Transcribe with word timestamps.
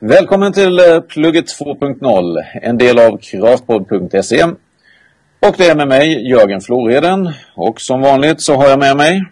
Välkommen 0.00 0.52
till 0.52 0.78
eh, 0.78 1.00
Plugget 1.00 1.46
2.0, 1.60 2.36
en 2.62 2.78
del 2.78 2.98
av 2.98 3.18
kravpodd.se. 3.18 4.44
Och 5.40 5.54
det 5.56 5.66
är 5.66 5.76
med 5.76 5.88
mig 5.88 6.30
Jörgen 6.30 6.60
Floreden 6.60 7.32
och 7.54 7.80
som 7.80 8.00
vanligt 8.00 8.40
så 8.40 8.54
har 8.54 8.68
jag 8.68 8.78
med 8.78 8.96
mig 8.96 9.24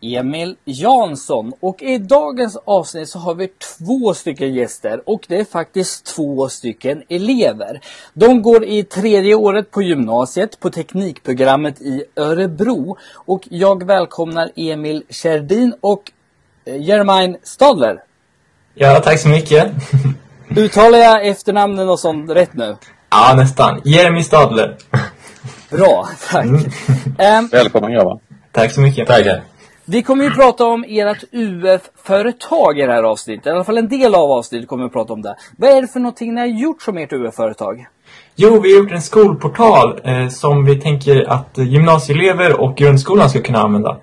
Emil 0.00 0.56
Jansson 0.64 1.52
och 1.60 1.82
i 1.82 1.98
dagens 1.98 2.56
avsnitt 2.64 3.08
så 3.08 3.18
har 3.18 3.34
vi 3.34 3.48
två 3.48 4.14
stycken 4.14 4.54
gäster 4.54 5.08
och 5.08 5.24
det 5.28 5.36
är 5.36 5.44
faktiskt 5.44 6.06
två 6.06 6.48
stycken 6.48 7.02
elever. 7.08 7.80
De 8.12 8.42
går 8.42 8.64
i 8.64 8.84
tredje 8.84 9.34
året 9.34 9.70
på 9.70 9.82
gymnasiet 9.82 10.60
på 10.60 10.70
teknikprogrammet 10.70 11.80
i 11.80 12.04
Örebro 12.16 12.96
och 13.14 13.48
jag 13.50 13.86
välkomnar 13.86 14.50
Emil 14.56 15.02
Kjerdin 15.08 15.74
och 15.80 16.12
eh, 16.64 16.82
Jermaine 16.82 17.36
Stadler. 17.42 18.00
Ja, 18.74 19.00
tack 19.00 19.18
så 19.18 19.28
mycket. 19.28 19.72
Uttalar 20.56 20.98
jag 20.98 21.26
efternamnen 21.26 21.88
och 21.88 22.00
sånt 22.00 22.30
rätt 22.30 22.54
nu? 22.54 22.76
Ja, 23.10 23.34
nästan. 23.36 23.80
Jeremy 23.84 24.22
Stadler. 24.22 24.76
Bra, 25.70 26.08
tack. 26.30 26.46
Ehm, 27.18 27.48
Välkommen 27.52 27.92
grabbar. 27.92 28.20
Tack 28.52 28.72
så 28.72 28.80
mycket. 28.80 29.08
Tackar. 29.08 29.42
Vi 29.84 30.02
kommer 30.02 30.24
ju 30.24 30.30
prata 30.30 30.64
om 30.64 30.84
ert 30.88 31.24
UF-företag 31.32 32.78
i 32.78 32.82
det 32.82 32.92
här 32.92 33.02
avsnittet. 33.02 33.46
I 33.46 33.50
alla 33.50 33.64
fall 33.64 33.78
en 33.78 33.88
del 33.88 34.14
av 34.14 34.30
avsnittet 34.32 34.68
kommer 34.68 34.84
vi 34.84 34.90
prata 34.90 35.12
om 35.12 35.22
det. 35.22 35.36
Vad 35.56 35.70
är 35.70 35.82
det 35.82 35.88
för 35.88 36.00
någonting 36.00 36.34
ni 36.34 36.40
har 36.40 36.46
gjort 36.46 36.82
som 36.82 36.98
ert 36.98 37.12
UF-företag? 37.12 37.86
Jo, 38.36 38.60
vi 38.60 38.72
har 38.74 38.82
gjort 38.82 38.92
en 38.92 39.02
skolportal 39.02 40.00
eh, 40.04 40.28
som 40.28 40.64
vi 40.64 40.80
tänker 40.80 41.30
att 41.30 41.58
gymnasieelever 41.58 42.60
och 42.60 42.76
grundskolan 42.76 43.30
ska 43.30 43.42
kunna 43.42 43.58
använda. 43.58 43.96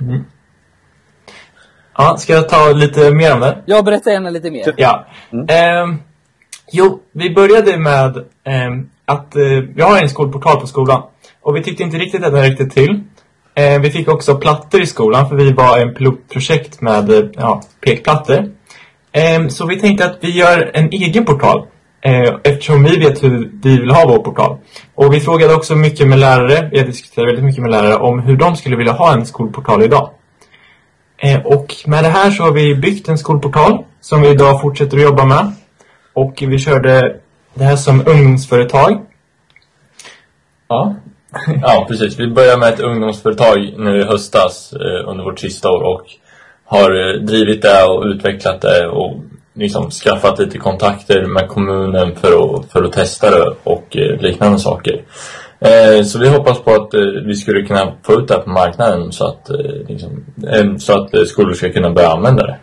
Mm. 0.00 0.24
Ja, 1.98 2.16
ska 2.16 2.32
jag 2.32 2.48
ta 2.48 2.72
lite 2.72 3.10
mer 3.10 3.34
om 3.34 3.40
det? 3.40 3.62
Jag 3.66 3.84
berättar 3.84 4.10
gärna 4.10 4.30
lite 4.30 4.50
mer. 4.50 4.74
Ja. 4.76 5.06
Ehm, 5.48 5.98
jo, 6.72 7.00
vi 7.12 7.34
började 7.34 7.78
med 7.78 8.24
ehm, 8.44 8.88
att 9.04 9.36
eh, 9.36 9.42
vi 9.74 9.82
har 9.82 9.98
en 9.98 10.08
skolportal 10.08 10.60
på 10.60 10.66
skolan. 10.66 11.02
Och 11.42 11.56
vi 11.56 11.62
tyckte 11.62 11.82
inte 11.82 11.96
riktigt 11.96 12.24
att 12.24 12.32
den 12.32 12.42
räckte 12.42 12.66
till. 12.66 13.00
Eh, 13.54 13.80
vi 13.80 13.90
fick 13.90 14.08
också 14.08 14.34
plattor 14.34 14.82
i 14.82 14.86
skolan 14.86 15.28
för 15.28 15.36
vi 15.36 15.52
var 15.52 15.78
en 15.78 15.94
pilotprojekt 15.94 16.80
med 16.80 17.10
eh, 17.10 17.24
ja, 17.34 17.62
pekplattor. 17.84 18.52
Ehm, 19.12 19.50
så 19.50 19.66
vi 19.66 19.80
tänkte 19.80 20.04
att 20.06 20.18
vi 20.20 20.30
gör 20.30 20.70
en 20.74 20.88
egen 20.92 21.24
portal. 21.24 21.66
Eh, 22.00 22.34
eftersom 22.44 22.84
vi 22.84 22.96
vet 22.98 23.22
hur 23.22 23.50
vi 23.62 23.78
vill 23.78 23.90
ha 23.90 24.06
vår 24.08 24.18
portal. 24.18 24.56
Och 24.94 25.14
vi 25.14 25.20
frågade 25.20 25.54
också 25.54 25.74
mycket 25.76 26.08
med 26.08 26.18
lärare, 26.18 26.68
vi 26.72 26.78
har 26.78 26.86
diskuterat 26.86 27.28
väldigt 27.28 27.44
mycket 27.44 27.62
med 27.62 27.70
lärare 27.70 27.96
om 27.96 28.20
hur 28.20 28.36
de 28.36 28.56
skulle 28.56 28.76
vilja 28.76 28.92
ha 28.92 29.12
en 29.12 29.26
skolportal 29.26 29.82
idag. 29.82 30.10
Eh, 31.18 31.46
och 31.46 31.74
med 31.86 32.04
det 32.04 32.08
här 32.08 32.30
så 32.30 32.42
har 32.42 32.52
vi 32.52 32.74
byggt 32.74 33.08
en 33.08 33.18
skolportal 33.18 33.84
som 34.00 34.22
vi 34.22 34.28
idag 34.28 34.60
fortsätter 34.60 34.96
att 34.96 35.02
jobba 35.02 35.24
med. 35.24 35.52
Och 36.12 36.42
vi 36.46 36.58
körde 36.58 37.20
det 37.54 37.64
här 37.64 37.76
som 37.76 38.02
ungdomsföretag. 38.06 39.06
Ja. 40.68 40.94
ja, 41.62 41.86
precis. 41.88 42.18
Vi 42.18 42.26
började 42.26 42.60
med 42.60 42.74
ett 42.74 42.80
ungdomsföretag 42.80 43.74
nu 43.78 44.00
i 44.00 44.04
höstas 44.04 44.72
eh, 44.72 45.10
under 45.10 45.24
vårt 45.24 45.38
sista 45.38 45.70
år 45.70 45.82
och 45.82 46.04
har 46.64 46.90
eh, 46.90 47.20
drivit 47.20 47.62
det 47.62 47.84
och 47.84 48.04
utvecklat 48.04 48.60
det 48.60 48.88
och 48.88 49.16
liksom 49.54 49.90
skaffat 49.90 50.38
lite 50.38 50.58
kontakter 50.58 51.26
med 51.26 51.48
kommunen 51.48 52.16
för 52.16 52.28
att, 52.28 52.72
för 52.72 52.84
att 52.84 52.92
testa 52.92 53.30
det 53.30 53.54
och 53.62 53.96
liknande 54.20 54.58
saker. 54.58 55.02
Eh, 55.60 56.04
så 56.04 56.18
vi 56.18 56.28
hoppas 56.28 56.60
på 56.60 56.70
att 56.70 56.94
eh, 56.94 57.00
vi 57.26 57.34
skulle 57.34 57.62
kunna 57.62 57.92
få 58.02 58.12
ut 58.12 58.28
det 58.28 58.34
här 58.34 58.40
på 58.40 58.50
marknaden 58.50 59.12
så 59.12 59.26
att, 59.26 59.50
eh, 59.50 59.56
liksom, 59.88 60.24
så 60.78 60.92
att 60.92 61.28
skolor 61.28 61.52
ska 61.52 61.72
kunna 61.72 61.90
börja 61.90 62.08
använda 62.08 62.46
det. 62.46 62.56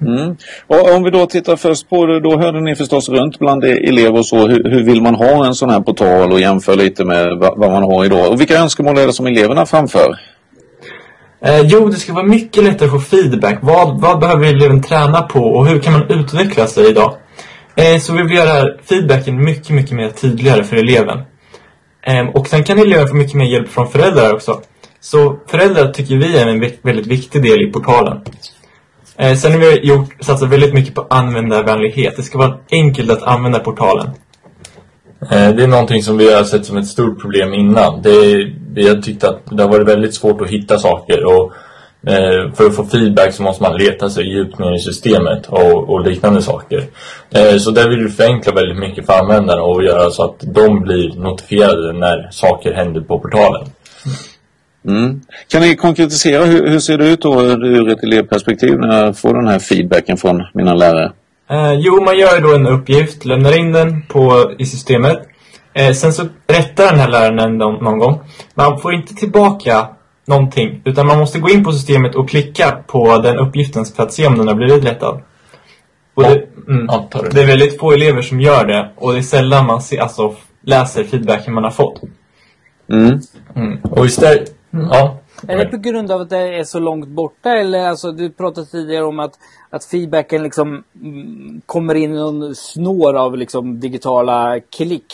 Mm. 0.00 0.36
Och 0.66 0.94
om 0.94 1.02
vi 1.02 1.10
då 1.10 1.26
tittar 1.26 1.56
först 1.56 1.88
på 1.88 2.06
det, 2.06 2.20
då 2.20 2.38
hörde 2.38 2.60
ni 2.60 2.74
förstås 2.74 3.08
runt 3.08 3.38
bland 3.38 3.64
elever 3.64 4.18
och 4.18 4.26
så. 4.26 4.48
Hur, 4.48 4.70
hur 4.70 4.82
vill 4.82 5.02
man 5.02 5.14
ha 5.14 5.46
en 5.46 5.54
sån 5.54 5.70
här 5.70 5.80
portal 5.80 6.32
och 6.32 6.40
jämföra 6.40 6.74
lite 6.74 7.04
med 7.04 7.38
vad, 7.38 7.58
vad 7.58 7.70
man 7.70 7.82
har 7.82 8.04
idag? 8.04 8.32
Och 8.32 8.40
vilka 8.40 8.58
önskemål 8.58 8.98
är 8.98 9.06
det 9.06 9.12
som 9.12 9.26
eleverna 9.26 9.66
framför? 9.66 10.18
Eh, 11.44 11.60
jo, 11.64 11.88
det 11.88 11.96
ska 11.96 12.12
vara 12.12 12.26
mycket 12.26 12.64
lättare 12.64 12.88
att 12.88 12.92
få 12.92 13.00
feedback. 13.00 13.58
Vad, 13.62 14.00
vad 14.00 14.20
behöver 14.20 14.46
eleven 14.46 14.82
träna 14.82 15.22
på 15.22 15.40
och 15.40 15.66
hur 15.66 15.78
kan 15.78 15.92
man 15.92 16.10
utveckla 16.10 16.66
sig 16.66 16.90
idag? 16.90 17.14
Eh, 17.76 18.00
så 18.00 18.12
vi 18.12 18.22
vill 18.22 18.36
göra 18.36 18.68
feedbacken 18.88 19.44
mycket, 19.44 19.70
mycket 19.70 19.92
mer 19.92 20.08
tydligare 20.08 20.64
för 20.64 20.76
eleven. 20.76 21.18
Ehm, 22.06 22.28
och 22.28 22.46
sen 22.46 22.64
kan 22.64 22.78
eleverna 22.78 23.08
få 23.08 23.14
mycket 23.14 23.34
mer 23.34 23.46
hjälp 23.46 23.68
från 23.68 23.88
föräldrar 23.88 24.34
också. 24.34 24.60
Så 25.00 25.36
föräldrar 25.46 25.92
tycker 25.92 26.16
vi 26.16 26.36
är 26.36 26.46
en 26.46 26.60
väldigt 26.82 27.06
viktig 27.06 27.42
del 27.42 27.62
i 27.62 27.72
portalen. 27.72 28.20
Ehm, 29.16 29.36
sen 29.36 29.52
har 29.52 29.58
vi 29.58 29.88
gjort, 29.88 30.14
satsat 30.20 30.48
väldigt 30.48 30.74
mycket 30.74 30.94
på 30.94 31.06
användarvänlighet. 31.10 32.16
Det 32.16 32.22
ska 32.22 32.38
vara 32.38 32.58
enkelt 32.70 33.10
att 33.10 33.22
använda 33.22 33.58
portalen. 33.58 34.10
Ehm, 35.30 35.56
det 35.56 35.62
är 35.62 35.66
någonting 35.66 36.02
som 36.02 36.16
vi 36.16 36.34
har 36.34 36.44
sett 36.44 36.66
som 36.66 36.76
ett 36.76 36.86
stort 36.86 37.20
problem 37.20 37.54
innan. 37.54 38.02
Det 38.02 38.44
vi 38.74 38.88
har 38.88 38.96
tyckt 38.96 39.24
att 39.24 39.42
det 39.50 39.62
har 39.62 39.70
varit 39.70 39.88
väldigt 39.88 40.14
svårt 40.14 40.40
att 40.40 40.48
hitta 40.48 40.78
saker 40.78 41.24
och 41.24 41.52
eh, 42.06 42.52
för 42.54 42.66
att 42.66 42.76
få 42.76 42.84
feedback 42.84 43.32
så 43.32 43.42
måste 43.42 43.62
man 43.62 43.76
leta 43.76 44.10
sig 44.10 44.24
djupt 44.24 44.58
ner 44.58 44.74
i 44.74 44.78
systemet 44.78 45.46
och, 45.46 45.90
och 45.90 46.00
liknande 46.00 46.42
saker. 46.42 46.84
Eh, 47.34 47.56
så 47.56 47.70
där 47.70 47.88
vill 47.88 48.02
vi 48.02 48.08
förenkla 48.08 48.52
väldigt 48.52 48.78
mycket 48.78 49.06
för 49.06 49.12
användarna 49.12 49.62
och 49.62 49.84
göra 49.84 50.10
så 50.10 50.24
att 50.24 50.40
de 50.40 50.80
blir 50.80 51.14
notifierade 51.14 51.92
när 51.92 52.28
saker 52.30 52.72
händer 52.72 53.00
på 53.00 53.18
portalen. 53.18 53.66
Mm. 54.88 55.20
Kan 55.48 55.60
ni 55.60 55.76
konkretisera 55.76 56.44
hur, 56.44 56.68
hur 56.68 56.78
ser 56.78 56.98
det 56.98 57.08
ut 57.08 57.22
då 57.22 57.42
ur 57.42 57.88
ett 57.88 58.02
elevperspektiv 58.02 58.78
när 58.78 59.04
jag 59.04 59.18
får 59.18 59.34
den 59.34 59.46
här 59.46 59.58
feedbacken 59.58 60.16
från 60.16 60.42
mina 60.54 60.74
lärare? 60.74 61.12
Eh, 61.50 61.72
jo, 61.72 62.02
man 62.04 62.18
gör 62.18 62.40
då 62.40 62.54
en 62.54 62.66
uppgift, 62.66 63.24
lämnar 63.24 63.58
in 63.58 63.72
den 63.72 64.02
på, 64.02 64.52
i 64.58 64.66
systemet. 64.66 65.18
Eh, 65.74 65.92
sen 65.92 66.12
så 66.12 66.22
rättar 66.46 66.90
den 66.90 67.00
här 67.00 67.08
läraren 67.08 67.36
den 67.36 67.58
någon, 67.58 67.84
någon 67.84 67.98
gång. 67.98 68.20
Man 68.54 68.78
får 68.80 68.94
inte 68.94 69.14
tillbaka 69.14 69.88
någonting, 70.26 70.82
utan 70.84 71.06
man 71.06 71.18
måste 71.18 71.38
gå 71.38 71.48
in 71.48 71.64
på 71.64 71.72
systemet 71.72 72.14
och 72.14 72.28
klicka 72.28 72.82
på 72.86 73.18
den 73.18 73.38
uppgiften 73.38 73.84
för 73.84 74.02
att 74.02 74.12
se 74.12 74.26
om 74.26 74.38
den 74.38 74.48
har 74.48 74.54
blivit 74.54 74.84
rättad. 74.84 75.22
Och 76.14 76.22
det, 76.22 76.46
mm, 76.68 76.86
det. 76.86 77.30
det 77.30 77.42
är 77.42 77.46
väldigt 77.46 77.80
få 77.80 77.92
elever 77.92 78.22
som 78.22 78.40
gör 78.40 78.66
det 78.66 78.90
och 78.96 79.12
det 79.12 79.18
är 79.18 79.22
sällan 79.22 79.66
man 79.66 79.82
ser, 79.82 80.00
alltså, 80.00 80.34
läser 80.62 81.04
feedbacken 81.04 81.54
man 81.54 81.64
har 81.64 81.70
fått. 81.70 82.00
Mm. 82.88 83.20
Och 83.82 84.06
istället... 84.06 84.52
Ja. 84.70 85.18
Är 85.48 85.58
det 85.58 85.66
på 85.66 85.76
grund 85.76 86.10
av 86.10 86.20
att 86.20 86.30
det 86.30 86.58
är 86.58 86.64
så 86.64 86.78
långt 86.78 87.08
borta 87.08 87.50
eller 87.50 87.88
alltså 87.88 88.12
du 88.12 88.30
pratade 88.30 88.66
tidigare 88.66 89.04
om 89.04 89.18
att, 89.18 89.32
att 89.70 89.84
feedbacken 89.84 90.42
liksom 90.42 90.84
mm, 91.02 91.60
kommer 91.66 91.94
in 91.94 92.14
i 92.14 92.16
någon 92.16 92.54
snår 92.54 93.14
av 93.14 93.36
liksom 93.36 93.80
digitala 93.80 94.60
klick? 94.76 95.12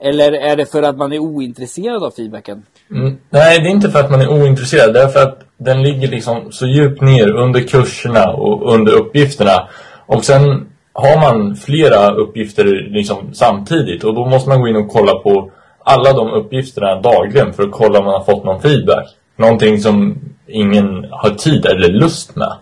Eller 0.00 0.32
är 0.32 0.56
det 0.56 0.66
för 0.66 0.82
att 0.82 0.96
man 0.96 1.12
är 1.12 1.18
ointresserad 1.18 2.04
av 2.04 2.10
feedbacken? 2.10 2.62
Mm. 2.90 3.18
Nej, 3.30 3.58
det 3.58 3.66
är 3.66 3.70
inte 3.70 3.90
för 3.90 4.00
att 4.00 4.10
man 4.10 4.20
är 4.20 4.28
ointresserad. 4.28 4.94
Det 4.94 5.02
är 5.02 5.08
för 5.08 5.22
att 5.22 5.38
den 5.56 5.82
ligger 5.82 6.08
liksom 6.08 6.52
så 6.52 6.66
djupt 6.66 7.00
ner 7.00 7.30
under 7.30 7.60
kurserna 7.60 8.30
och 8.32 8.74
under 8.74 8.92
uppgifterna. 8.92 9.68
Och 10.06 10.24
sen 10.24 10.66
har 10.92 11.20
man 11.20 11.56
flera 11.56 12.10
uppgifter 12.10 12.64
liksom 12.90 13.34
samtidigt 13.34 14.04
och 14.04 14.14
då 14.14 14.26
måste 14.26 14.48
man 14.48 14.60
gå 14.60 14.68
in 14.68 14.76
och 14.76 14.88
kolla 14.88 15.14
på 15.14 15.50
alla 15.84 16.12
de 16.12 16.30
uppgifterna 16.30 17.00
dagligen 17.00 17.52
för 17.52 17.62
att 17.62 17.72
kolla 17.72 17.98
om 17.98 18.04
man 18.04 18.14
har 18.14 18.24
fått 18.24 18.44
någon 18.44 18.62
feedback. 18.62 19.06
Någonting 19.36 19.80
som 19.80 20.18
ingen 20.46 21.06
har 21.10 21.30
tid 21.30 21.66
eller 21.66 21.88
lust 21.88 22.36
med. 22.36 22.52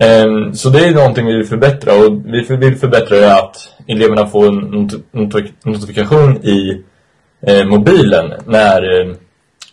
Ehm, 0.00 0.54
så 0.54 0.68
det 0.70 0.84
är 0.84 0.94
någonting 0.94 1.26
vi 1.26 1.36
vill 1.36 1.46
förbättra 1.46 1.92
och 1.94 2.12
vi 2.24 2.56
vill 2.56 2.76
förbättra 2.76 3.16
det 3.16 3.34
att 3.34 3.56
eleverna 3.86 4.26
får 4.26 4.48
en 4.48 4.90
notifikation 5.62 6.36
i 6.36 6.82
mobilen 7.66 8.32
när 8.46 9.00
eh, 9.00 9.08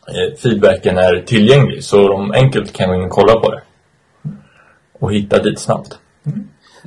eh, 0.07 0.37
feedbacken 0.43 0.97
är 0.97 1.21
tillgänglig 1.21 1.83
så 1.83 2.07
de 2.07 2.31
enkelt 2.31 2.73
kan 2.73 2.89
gå 2.89 2.95
in 2.95 3.03
och 3.03 3.09
kolla 3.09 3.39
på 3.39 3.51
det. 3.51 3.61
Och 4.99 5.13
hitta 5.13 5.43
dit 5.43 5.59
snabbt. 5.59 5.99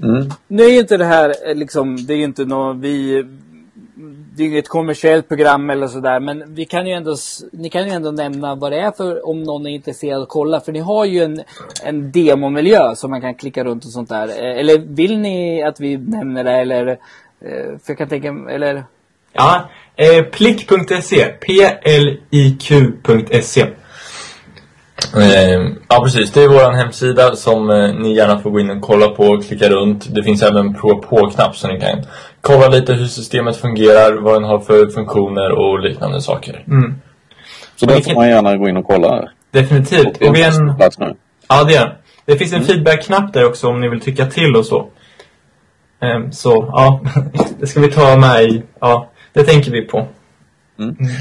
Mm. 0.02 0.30
Nu 0.48 0.62
är 0.62 0.70
ju 0.70 0.78
inte 0.78 0.96
det 0.96 1.04
här 1.04 1.34
eh, 1.48 1.54
liksom, 1.54 1.96
det 2.06 2.12
är 2.12 2.16
ju 2.16 2.25
inte 2.25 2.44
något, 2.44 2.76
vi, 2.76 3.25
det 4.36 4.42
är 4.42 4.46
inget 4.46 4.69
kommersiellt 4.69 5.28
program 5.28 5.70
eller 5.70 5.86
sådär, 5.86 6.20
men 6.20 6.54
vi 6.54 6.64
kan 6.64 6.86
ju 6.86 6.92
ändå, 6.92 7.16
ni 7.52 7.70
kan 7.70 7.84
ju 7.86 7.90
ändå 7.90 8.10
nämna 8.10 8.54
vad 8.54 8.72
det 8.72 8.81
är 8.81 8.90
för, 8.90 9.28
om 9.28 9.42
någon 9.42 9.66
är 9.66 9.70
intresserad 9.70 10.22
att 10.22 10.28
kolla, 10.28 10.60
för 10.60 10.72
ni 10.72 10.78
har 10.78 11.04
ju 11.04 11.22
en, 11.22 11.40
en 11.84 12.12
demomiljö 12.12 12.94
som 12.94 13.10
man 13.10 13.20
kan 13.20 13.34
klicka 13.34 13.64
runt 13.64 13.84
och 13.84 13.90
sånt 13.90 14.08
där. 14.08 14.28
Eh, 14.28 14.60
Eller 14.60 14.78
vill 14.78 15.19
ni 15.19 15.62
att 15.62 15.81
vi 15.81 15.96
nämner 15.96 16.44
det 16.44 16.52
eller, 16.52 16.86
eh, 17.40 17.78
för 17.84 17.86
jag 17.86 17.98
kan 17.98 18.08
tänka, 18.08 18.34
eller? 18.50 18.84
Ja, 19.32 19.69
eh, 19.98 20.22
plick.se. 20.22 21.24
P-L-I-Q.se. 21.46 22.86
Eh, 25.16 25.60
ja 25.88 26.00
precis, 26.04 26.32
det 26.32 26.42
är 26.42 26.48
vår 26.48 26.72
hemsida 26.72 27.36
som 27.36 27.70
eh, 27.70 27.94
ni 27.94 28.14
gärna 28.14 28.38
får 28.38 28.50
gå 28.50 28.60
in 28.60 28.70
och 28.70 28.82
kolla 28.82 29.08
på 29.08 29.24
och 29.24 29.44
klicka 29.44 29.68
runt. 29.68 30.14
Det 30.14 30.22
finns 30.22 30.42
även 30.42 30.66
en 30.66 30.74
prova 30.74 30.94
på-knapp 30.94 31.56
så 31.56 31.68
ni 31.68 31.80
kan 31.80 32.02
kolla 32.40 32.68
lite 32.68 32.94
hur 32.94 33.06
systemet 33.06 33.56
fungerar, 33.56 34.12
vad 34.22 34.34
den 34.34 34.44
har 34.44 34.58
för 34.58 34.86
funktioner 34.86 35.50
och 35.50 35.80
liknande 35.80 36.20
saker. 36.20 36.64
Mm. 36.66 36.94
Så 37.76 37.86
där 37.86 38.00
får 38.00 38.14
man 38.14 38.28
gärna 38.28 38.56
gå 38.56 38.68
in 38.68 38.76
och 38.76 38.86
kolla. 38.86 39.28
Definitivt. 39.50 40.18
Det 40.18 40.28
Och 40.28 40.36
vi 40.36 40.42
en 40.42 40.68
en... 40.68 40.76
plats 40.76 40.98
nu. 40.98 41.14
Ja, 41.48 41.64
det 41.64 41.74
är. 41.74 41.98
Det 42.24 42.36
finns 42.36 42.52
en 42.52 42.64
feedback-knapp 42.64 43.32
där 43.32 43.44
också 43.46 43.68
om 43.68 43.80
ni 43.80 43.88
vill 43.88 44.00
tycka 44.00 44.26
till 44.26 44.56
och 44.56 44.66
så. 44.66 44.88
Ehm, 46.00 46.32
så 46.32 46.68
ja, 46.72 47.00
det 47.60 47.66
ska 47.66 47.80
vi 47.80 47.90
ta 47.90 48.16
med 48.16 48.44
i, 48.44 48.62
ja, 48.80 49.10
det 49.38 49.44
tänker 49.44 49.70
vi 49.70 49.82
på. 49.82 50.06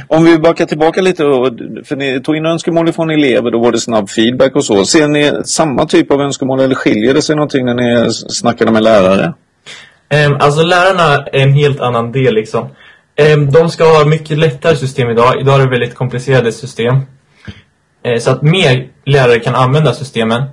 Om 0.07 0.23
vi 0.25 0.37
backar 0.39 0.65
tillbaka 0.65 1.01
lite, 1.01 1.25
och- 1.25 1.53
för 1.85 1.95
ni 1.95 2.21
tog 2.21 2.35
in 2.37 2.45
önskemål 2.45 2.91
från 2.93 3.09
elever, 3.09 3.51
då 3.51 3.59
var 3.59 3.71
det 3.71 3.79
snabb 3.79 4.09
feedback 4.09 4.55
och 4.55 4.65
så. 4.65 4.85
Ser 4.85 5.07
ni 5.07 5.31
samma 5.45 5.85
typ 5.85 6.11
av 6.11 6.21
önskemål 6.21 6.59
eller 6.59 6.75
skiljer 6.75 7.13
det 7.13 7.21
sig 7.21 7.35
någonting 7.35 7.65
när 7.65 7.73
ni 7.73 8.11
snackade 8.11 8.71
med 8.71 8.83
lärare? 8.83 9.33
Ehm, 10.09 10.35
alltså 10.39 10.63
lärarna 10.63 11.25
är 11.33 11.39
en 11.43 11.53
helt 11.53 11.79
annan 11.81 12.11
del 12.11 12.33
liksom. 12.33 12.67
Ehm, 13.15 13.51
de 13.51 13.69
ska 13.69 13.83
ha 13.83 14.05
mycket 14.05 14.37
lättare 14.37 14.75
system 14.75 15.09
idag. 15.09 15.41
Idag 15.41 15.55
är 15.55 15.63
det 15.65 15.69
väldigt 15.69 15.95
komplicerade 15.95 16.51
system. 16.51 16.95
Ehm, 18.03 18.19
så 18.19 18.31
att 18.31 18.41
mer 18.41 18.87
lärare 19.05 19.39
kan 19.39 19.55
använda 19.55 19.93
systemen. 19.93 20.43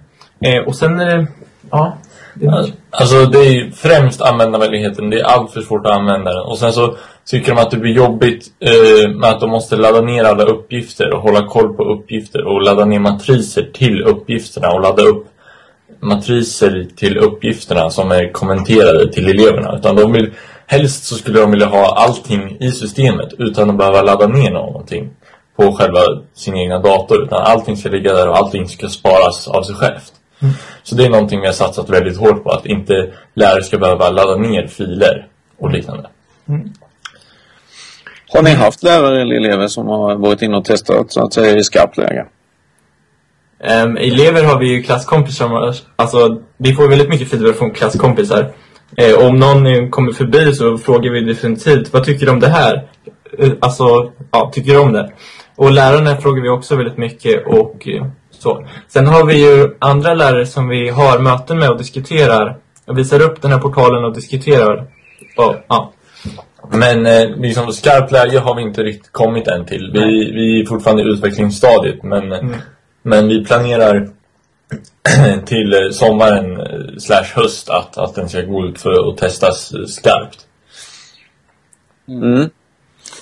Ehm, 0.44 0.64
och 0.67 0.76
sen 0.76 1.00
är 1.00 1.06
det, 1.17 1.26
ja. 1.70 1.99
Det, 2.34 2.72
Alltså 2.90 3.26
det 3.26 3.38
är 3.38 3.70
främst 3.70 4.22
användarvänligheten. 4.22 5.10
Det 5.10 5.20
är 5.20 5.25
allt 5.25 5.52
för 5.52 5.60
svårt 5.60 5.86
att 5.86 5.92
använda 5.92 6.32
den. 6.32 6.42
Och 6.42 6.58
sen 6.58 6.72
så 6.72 6.96
tycker 7.26 7.54
de 7.54 7.60
att 7.60 7.70
det 7.70 7.76
blir 7.76 7.92
jobbigt 7.92 8.46
eh, 8.60 9.10
med 9.10 9.31
att 9.31 9.40
de 9.40 9.50
måste 9.50 9.76
ladda 9.76 10.00
ner 10.00 10.25
alla 10.25 10.44
uppgifter 10.44 11.14
och 11.14 11.22
hålla 11.22 11.46
koll 11.46 11.75
på 11.75 11.84
uppgifter 11.84 12.44
och 12.44 12.62
ladda 12.62 12.84
ner 12.84 12.98
matriser 12.98 13.70
till 13.72 14.02
uppgifterna 14.02 14.69
och 14.70 14.81
ladda 14.81 15.02
upp 15.02 15.26
matriser 16.00 16.86
till 16.96 17.19
uppgifterna 17.19 17.90
som 17.90 18.10
är 18.10 18.32
kommenterade 18.32 19.12
till 19.12 19.28
eleverna. 19.28 19.76
Utan 19.76 19.96
de 19.96 20.12
vill, 20.12 20.32
helst 20.66 21.04
så 21.04 21.14
skulle 21.14 21.40
de 21.40 21.50
vilja 21.50 21.66
ha 21.66 21.94
allting 21.96 22.56
i 22.60 22.70
systemet 22.70 23.32
utan 23.38 23.70
att 23.70 23.78
behöva 23.78 24.02
ladda 24.02 24.26
ner 24.26 24.50
någonting 24.50 25.10
på 25.56 25.72
själva 25.72 26.00
sin 26.34 26.56
egna 26.56 26.78
dator. 26.78 27.22
Utan 27.22 27.42
allting 27.42 27.76
ska 27.76 27.88
ligga 27.88 28.12
där 28.12 28.28
och 28.28 28.36
allting 28.36 28.69
ska 28.69 28.88
sparas 28.88 29.48
av 29.48 29.62
sig 29.62 29.75
självt. 29.75 30.12
Så 30.82 30.94
det 30.94 31.05
är 31.05 31.11
någonting 31.11 31.41
vi 31.41 31.46
har 31.46 31.52
satsat 31.52 31.91
väldigt 31.91 32.19
hårt 32.19 32.44
på. 32.44 32.50
Att 32.50 32.67
inte 32.67 33.12
lärare 33.35 33.62
ska 33.62 33.79
behöva 33.79 34.11
ladda 34.11 34.37
ner 34.37 34.67
filer 34.67 35.26
och 35.58 35.70
liknande. 35.70 36.08
Har 38.29 38.43
ni 38.43 38.50
haft 38.50 38.82
lärare 38.82 39.23
eller 39.23 39.37
elever 39.37 39.69
som 39.69 39.87
har 39.87 40.17
varit 40.17 40.43
inne 40.43 40.56
och 40.56 40.64
testat 40.64 41.12
så 41.12 41.25
att 41.25 41.32
säga 41.32 41.56
i 41.56 41.64
skarpt 41.64 41.96
läge? 41.96 42.26
Ehm, 43.61 43.96
elever 43.96 44.44
har 44.44 44.58
vi 44.58 44.67
ju 44.67 44.82
klasskompisar 44.82 45.75
alltså 45.96 46.41
vi 46.56 46.75
får 46.75 46.88
väldigt 46.88 47.08
mycket 47.08 47.31
feedback 47.31 47.56
från 47.56 47.70
klasskompisar. 47.70 48.52
Eh, 48.96 49.26
om 49.26 49.37
någon 49.37 49.91
kommer 49.91 50.12
förbi 50.12 50.52
så 50.52 50.79
frågar 50.79 51.12
vi 51.12 51.20
definitivt, 51.20 51.93
vad 51.93 52.05
tycker 52.05 52.26
du 52.26 52.32
om 52.32 52.41
det 52.41 52.49
här? 52.49 52.88
Eh, 53.38 53.50
alltså, 53.61 54.12
ja, 54.31 54.50
tycker 54.55 54.73
du 54.73 54.79
om 54.79 54.93
det? 54.93 55.12
Och 55.56 55.73
lärarna 55.73 56.17
frågar 56.17 56.43
vi 56.43 56.49
också 56.49 56.76
väldigt 56.76 56.99
mycket 56.99 57.46
och 57.46 57.88
eh, 57.88 58.06
så. 58.44 58.67
Sen 58.88 59.06
har 59.06 59.26
vi 59.26 59.35
ju 59.35 59.76
andra 59.79 60.14
lärare 60.14 60.46
som 60.46 60.69
vi 60.69 60.88
har 60.88 61.19
möten 61.19 61.58
med 61.58 61.70
och 61.70 61.79
diskuterar. 61.79 62.56
Och 62.87 62.99
visar 62.99 63.23
upp 63.23 63.43
den 63.43 63.52
här 63.52 63.58
portalen 63.58 64.05
och 64.05 64.14
diskuterar. 64.14 64.87
Och, 65.37 65.55
ja. 65.69 65.93
Men 66.73 67.06
eh, 67.06 67.37
liksom 67.37 67.73
skarpt 67.73 68.12
läge 68.12 68.38
har 68.38 68.55
vi 68.56 68.62
inte 68.62 68.82
riktigt 68.82 69.12
kommit 69.12 69.49
än 69.49 69.64
till. 69.67 69.91
Vi, 69.93 70.32
vi 70.32 70.61
är 70.61 70.67
fortfarande 70.67 71.02
i 71.02 71.06
utvecklingsstadiet. 71.06 72.02
Men, 72.02 72.55
men 73.02 73.29
vi 73.29 73.44
planerar 73.44 74.08
till 75.44 75.75
eh, 75.75 75.91
sommaren 75.93 76.61
eh, 76.61 76.96
slash 76.99 77.26
höst 77.35 77.70
att, 77.70 77.99
att 77.99 78.14
den 78.14 78.29
ska 78.29 78.41
gå 78.41 78.67
ut 78.67 78.81
för 78.81 79.11
att 79.11 79.19
testas 79.19 79.73
eh, 79.73 79.85
skarpt. 79.87 80.38
Mm. 82.08 82.50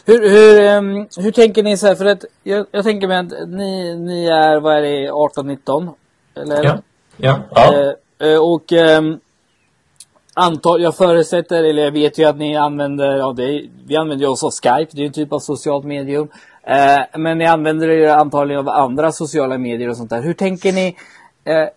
Hur, 0.04 0.30
hur, 0.30 0.60
ehm, 0.60 1.06
hur 1.16 1.32
tänker 1.32 1.62
ni 1.62 1.76
så 1.76 1.86
här? 1.86 1.94
För 1.94 2.06
att 2.06 2.24
jag, 2.42 2.66
jag 2.70 2.84
tänker 2.84 3.08
mig 3.08 3.18
att 3.18 3.48
ni, 3.48 3.96
ni 3.96 4.26
är, 4.26 4.60
vad 4.60 4.76
är 4.76 4.82
det, 4.82 5.10
18-19? 5.10 5.94
Eller? 6.34 6.64
Ja. 6.64 6.78
Ja. 7.16 7.38
Ja. 7.50 7.74
Eh, 7.74 8.28
eh, 8.28 8.38
och 8.38 8.72
ehm, 8.72 9.18
antal, 10.34 10.82
jag 10.82 10.96
förutsätter, 10.96 11.64
eller 11.64 11.82
jag 11.82 11.92
vet 11.92 12.18
ju 12.18 12.24
att 12.24 12.36
ni 12.36 12.56
använder, 12.56 13.16
ja, 13.16 13.32
det, 13.32 13.64
vi 13.86 13.96
använder 13.96 14.24
ju 14.24 14.30
oss 14.30 14.44
av 14.44 14.50
Skype, 14.50 14.90
det 14.92 14.98
är 14.98 15.02
ju 15.02 15.06
en 15.06 15.12
typ 15.12 15.32
av 15.32 15.38
socialt 15.38 15.84
medium. 15.84 16.28
Eh, 16.62 17.20
men 17.20 17.38
ni 17.38 17.46
använder 17.46 17.88
ju 17.88 18.08
antagligen 18.08 18.60
av 18.60 18.68
andra 18.68 19.12
sociala 19.12 19.58
medier 19.58 19.88
och 19.88 19.96
sånt 19.96 20.10
där. 20.10 20.22
Hur 20.22 20.34
tänker 20.34 20.72
ni? 20.72 20.96
Eh, 21.44 21.68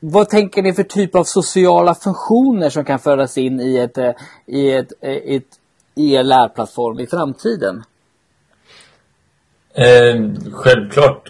vad 0.00 0.28
tänker 0.28 0.62
ni 0.62 0.72
för 0.72 0.82
typ 0.82 1.14
av 1.14 1.24
sociala 1.24 1.94
funktioner 1.94 2.70
som 2.70 2.84
kan 2.84 2.98
föras 2.98 3.38
in 3.38 3.60
i 3.60 3.76
ett, 3.76 3.98
eh, 3.98 4.12
i 4.46 4.72
ett, 4.72 4.92
eh, 5.00 5.10
ett 5.10 5.58
er 5.96 6.22
lärplattform 6.22 7.00
i 7.00 7.06
framtiden? 7.06 7.82
Eh, 9.74 10.14
självklart 10.52 11.28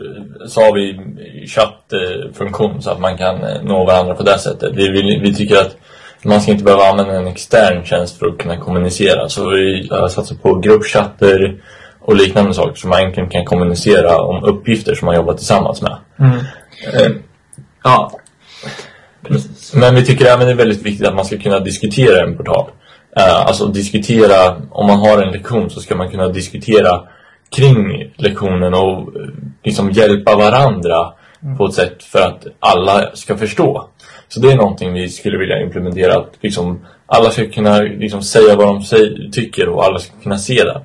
så 0.49 0.61
har 0.61 0.75
vi 0.75 0.99
chattfunktion 1.47 2.83
så 2.83 2.91
att 2.91 3.01
man 3.01 3.19
kan 3.19 3.45
eh, 3.45 3.63
nå 3.63 3.85
varandra 3.85 4.15
på 4.15 4.23
det 4.23 4.39
sättet. 4.39 4.73
Vi, 4.75 4.89
vill, 4.91 5.21
vi 5.23 5.35
tycker 5.35 5.57
att 5.57 5.77
man 6.25 6.41
ska 6.41 6.53
inte 6.53 6.65
behöva 6.65 6.85
använda 6.85 7.15
en 7.15 7.27
extern 7.27 7.85
tjänst 7.85 8.19
för 8.19 8.27
att 8.27 8.39
kunna 8.39 8.57
kommunicera. 8.57 9.29
Så 9.29 9.51
vi 9.51 9.89
har 9.91 10.09
satsat 10.09 10.43
på 10.43 10.59
gruppchatter 10.59 11.63
och 12.01 12.17
liknande 12.17 12.55
saker 12.55 12.75
som 12.75 12.91
man 12.91 13.01
egentligen 13.01 13.31
kan 13.31 13.45
kommunicera 13.45 14.21
om 14.21 14.45
uppgifter 14.45 14.95
som 14.95 15.07
man 15.07 15.15
jobbar 15.15 15.35
tillsammans 15.35 15.83
med. 15.83 15.97
Eh, 16.93 17.11
Ja. 17.85 18.13
Precis. 19.23 19.75
Men 19.75 19.95
vi 19.95 20.05
tycker 20.05 20.25
även 20.25 20.47
det 20.47 20.53
är 20.53 20.57
väldigt 20.57 20.83
viktigt 20.83 21.07
att 21.07 21.15
man 21.15 21.25
ska 21.25 21.39
kunna 21.39 21.61
diskutera 21.61 22.23
en 22.25 22.37
portal. 22.37 22.71
Eh, 23.17 23.47
alltså 23.47 23.67
diskutera, 23.67 24.57
om 24.71 24.87
man 24.87 24.99
har 24.99 25.23
en 25.23 25.33
lektion 25.33 25.71
så 25.71 25.81
ska 25.81 25.97
man 25.97 26.11
kunna 26.11 26.29
diskutera 26.29 27.03
kring 27.57 28.13
lektionen 28.17 28.75
och 28.75 28.99
eh, 28.99 29.29
liksom 29.65 29.91
hjälpa 29.91 30.37
varandra 30.37 31.13
på 31.59 31.67
ett 31.67 31.75
sätt 31.75 32.03
för 32.03 32.19
att 32.19 32.47
alla 32.61 33.11
ska 33.15 33.37
förstå. 33.37 33.89
Så 34.29 34.41
det 34.41 34.53
är 34.53 34.57
någonting 34.57 34.93
vi 34.93 35.09
skulle 35.09 35.39
vilja 35.39 35.61
implementera. 35.61 36.17
Att 36.17 36.33
liksom 36.41 36.87
alla 37.07 37.31
ska 37.31 37.51
kunna 37.51 37.79
liksom 37.79 38.23
säga 38.23 38.57
vad 38.57 38.67
de 38.67 38.83
säger, 38.83 39.31
tycker 39.33 39.69
och 39.69 39.85
alla 39.85 39.99
ska 39.99 40.13
kunna 40.23 40.39
se 40.39 40.65
det. 40.65 40.83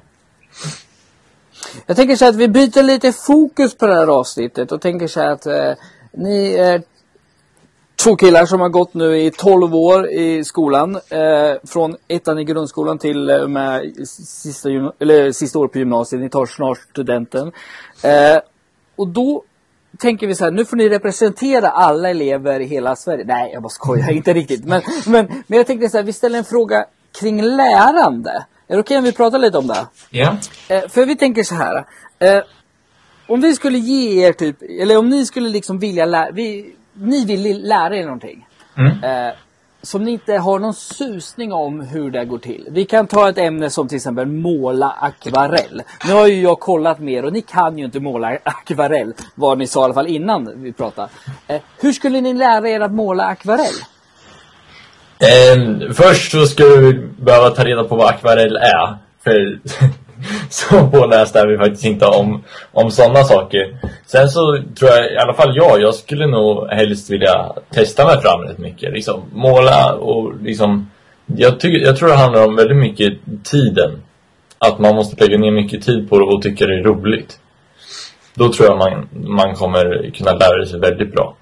Jag 1.85 1.95
tänker 1.95 2.15
så 2.15 2.25
att 2.25 2.35
vi 2.35 2.47
byter 2.47 2.83
lite 2.83 3.11
fokus 3.11 3.77
på 3.77 3.87
det 3.87 3.95
här 3.95 4.07
avsnittet 4.07 4.71
och 4.71 4.81
tänker 4.81 5.07
så 5.07 5.21
att 5.21 5.45
eh, 5.45 5.73
ni 6.11 6.53
är 6.53 6.81
två 8.03 8.15
killar 8.15 8.45
som 8.45 8.61
har 8.61 8.69
gått 8.69 8.93
nu 8.93 9.17
i 9.17 9.31
12 9.31 9.75
år 9.75 10.09
i 10.09 10.43
skolan. 10.43 10.95
Eh, 10.95 11.67
från 11.67 11.95
ettan 12.07 12.39
i 12.39 12.43
grundskolan 12.43 12.97
till 12.97 13.29
eh, 13.29 13.47
med 13.47 14.07
sista, 14.07 14.69
eller, 14.99 15.31
sista 15.31 15.59
året 15.59 15.71
på 15.71 15.79
gymnasiet. 15.79 16.21
Ni 16.21 16.29
tar 16.29 16.45
snart 16.45 16.77
studenten. 16.77 17.51
Eh, 18.03 18.41
och 18.95 19.07
då 19.07 19.43
tänker 19.97 20.27
vi 20.27 20.35
så 20.35 20.43
här, 20.43 20.51
nu 20.51 20.65
får 20.65 20.77
ni 20.77 20.89
representera 20.89 21.69
alla 21.69 22.09
elever 22.09 22.59
i 22.59 22.65
hela 22.65 22.95
Sverige. 22.95 23.25
Nej, 23.27 23.51
jag 23.53 23.61
bara 23.63 23.69
skojar, 23.69 24.11
inte 24.11 24.33
riktigt. 24.33 24.65
Men, 24.65 24.81
men, 25.05 25.43
men 25.47 25.57
jag 25.57 25.67
tänkte 25.67 25.89
så 25.89 25.97
här, 25.97 26.03
vi 26.03 26.13
ställer 26.13 26.37
en 26.37 26.45
fråga 26.45 26.85
kring 27.19 27.41
lärande. 27.41 28.45
Är 28.67 28.75
det 28.75 28.79
okej 28.79 28.97
om 28.97 29.03
vi 29.03 29.13
pratar 29.13 29.39
lite 29.39 29.57
om 29.57 29.67
det? 29.67 29.87
Ja. 30.09 30.37
Eh, 30.67 30.87
för 30.89 31.05
vi 31.05 31.15
tänker 31.15 31.43
så 31.43 31.55
här. 31.55 31.85
Eh, 32.19 32.43
om 33.27 33.41
vi 33.41 33.55
skulle 33.55 33.77
ge 33.77 34.27
er 34.27 34.33
typ, 34.33 34.61
eller 34.61 34.97
om 34.97 35.09
ni 35.09 35.25
skulle 35.25 35.49
liksom 35.49 35.79
vilja 35.79 36.05
lära, 36.05 36.31
vi, 36.31 36.75
ni 36.99 37.25
vill 37.25 37.67
lära 37.67 37.97
er 37.97 38.03
någonting. 38.03 38.47
Eh, 38.77 39.33
som 39.81 40.03
ni 40.03 40.11
inte 40.11 40.33
har 40.33 40.59
någon 40.59 40.73
susning 40.73 41.53
om 41.53 41.79
hur 41.79 42.11
det 42.11 42.25
går 42.25 42.37
till. 42.37 42.67
Vi 42.71 42.85
kan 42.85 43.07
ta 43.07 43.29
ett 43.29 43.37
ämne 43.37 43.69
som 43.69 43.87
till 43.87 43.95
exempel 43.95 44.25
måla 44.25 44.89
akvarell. 44.89 45.81
Nu 46.07 46.13
har 46.13 46.27
ju 46.27 46.41
jag 46.41 46.59
kollat 46.59 46.99
mer 46.99 47.25
och 47.25 47.33
ni 47.33 47.41
kan 47.41 47.77
ju 47.77 47.85
inte 47.85 47.99
måla 47.99 48.27
akvarell. 48.43 49.13
Vad 49.35 49.57
ni 49.57 49.67
sa 49.67 49.81
i 49.81 49.83
alla 49.83 49.93
fall 49.93 50.07
innan 50.07 50.63
vi 50.63 50.73
pratade. 50.73 51.09
Eh, 51.47 51.61
hur 51.79 51.93
skulle 51.93 52.21
ni 52.21 52.33
lära 52.33 52.69
er 52.69 52.79
att 52.79 52.91
måla 52.91 53.23
akvarell? 53.23 53.75
Eh, 55.19 55.93
först 55.93 56.31
så 56.31 56.45
skulle 56.45 56.77
vi 56.77 56.93
behöva 57.17 57.49
ta 57.49 57.63
reda 57.65 57.83
på 57.83 57.95
vad 57.95 58.07
akvarell 58.07 58.55
är. 58.55 58.97
För 59.23 59.59
så 60.49 60.87
påläst 60.87 61.35
är 61.35 61.47
vi 61.47 61.57
faktiskt 61.57 61.85
inte 61.85 62.05
om, 62.05 62.43
om 62.71 62.91
sådana 62.91 63.23
saker. 63.23 63.77
Sen 64.05 64.29
så 64.29 64.63
tror 64.79 64.91
jag, 64.91 65.11
i 65.13 65.17
alla 65.17 65.33
fall 65.33 65.55
jag, 65.55 65.81
jag 65.81 65.95
skulle 65.95 66.27
nog 66.27 66.67
helst 66.67 67.09
vilja 67.09 67.53
testa 67.69 68.05
mig 68.05 68.21
fram 68.21 68.41
rätt 68.41 68.57
mycket. 68.57 68.93
Liksom 68.93 69.21
måla 69.33 69.93
och 69.93 70.33
liksom... 70.41 70.91
Jag, 71.25 71.59
tycker, 71.59 71.85
jag 71.85 71.97
tror 71.97 72.09
det 72.09 72.15
handlar 72.15 72.47
om 72.47 72.55
väldigt 72.55 72.77
mycket 72.77 73.13
tiden. 73.43 74.01
Att 74.57 74.79
man 74.79 74.95
måste 74.95 75.25
lägga 75.25 75.37
ner 75.37 75.51
mycket 75.51 75.85
tid 75.85 76.09
på 76.09 76.19
det 76.19 76.25
och 76.25 76.41
tycka 76.41 76.65
det 76.65 76.79
är 76.79 76.83
roligt. 76.83 77.39
Då 78.33 78.53
tror 78.53 78.67
jag 78.67 78.77
man, 78.77 79.09
man 79.11 79.55
kommer 79.55 80.11
kunna 80.11 80.33
lära 80.33 80.65
sig 80.65 80.79
väldigt 80.79 81.11
bra. 81.11 81.35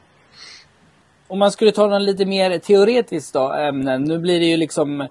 Om 1.27 1.39
man 1.39 1.51
skulle 1.51 1.72
ta 1.72 1.88
den 1.88 2.05
lite 2.05 2.25
mer 2.25 2.60
teoretiskt 2.60 3.34
då, 3.34 3.53
ämnen. 3.53 4.03
Nu 4.03 4.19
blir 4.19 4.39
det 4.39 4.46
ju 4.46 4.57
liksom 4.57 5.07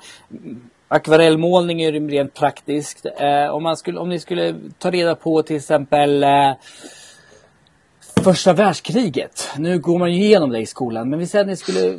akvarellmålning 0.89 1.83
är 1.83 1.93
ju 1.93 2.09
rent 2.09 2.35
praktiskt. 2.35 3.07
Eh, 3.19 3.55
om, 3.55 3.63
man 3.63 3.77
skulle, 3.77 3.99
om 3.99 4.09
ni 4.09 4.21
skulle 4.21 4.55
ta 4.79 4.91
reda 4.91 5.15
på 5.15 5.43
till 5.43 5.57
exempel 5.57 6.25
eh, 6.25 6.53
första 8.23 8.53
världskriget. 8.53 9.51
Nu 9.57 9.79
går 9.79 9.99
man 9.99 10.13
ju 10.13 10.25
igenom 10.25 10.51
det 10.51 10.59
i 10.59 10.67
skolan, 10.67 11.11
men 11.11 11.19
vi 11.19 11.27
säger 11.27 11.45
att 11.45 11.49
ni 11.49 11.57
skulle... 11.57 11.99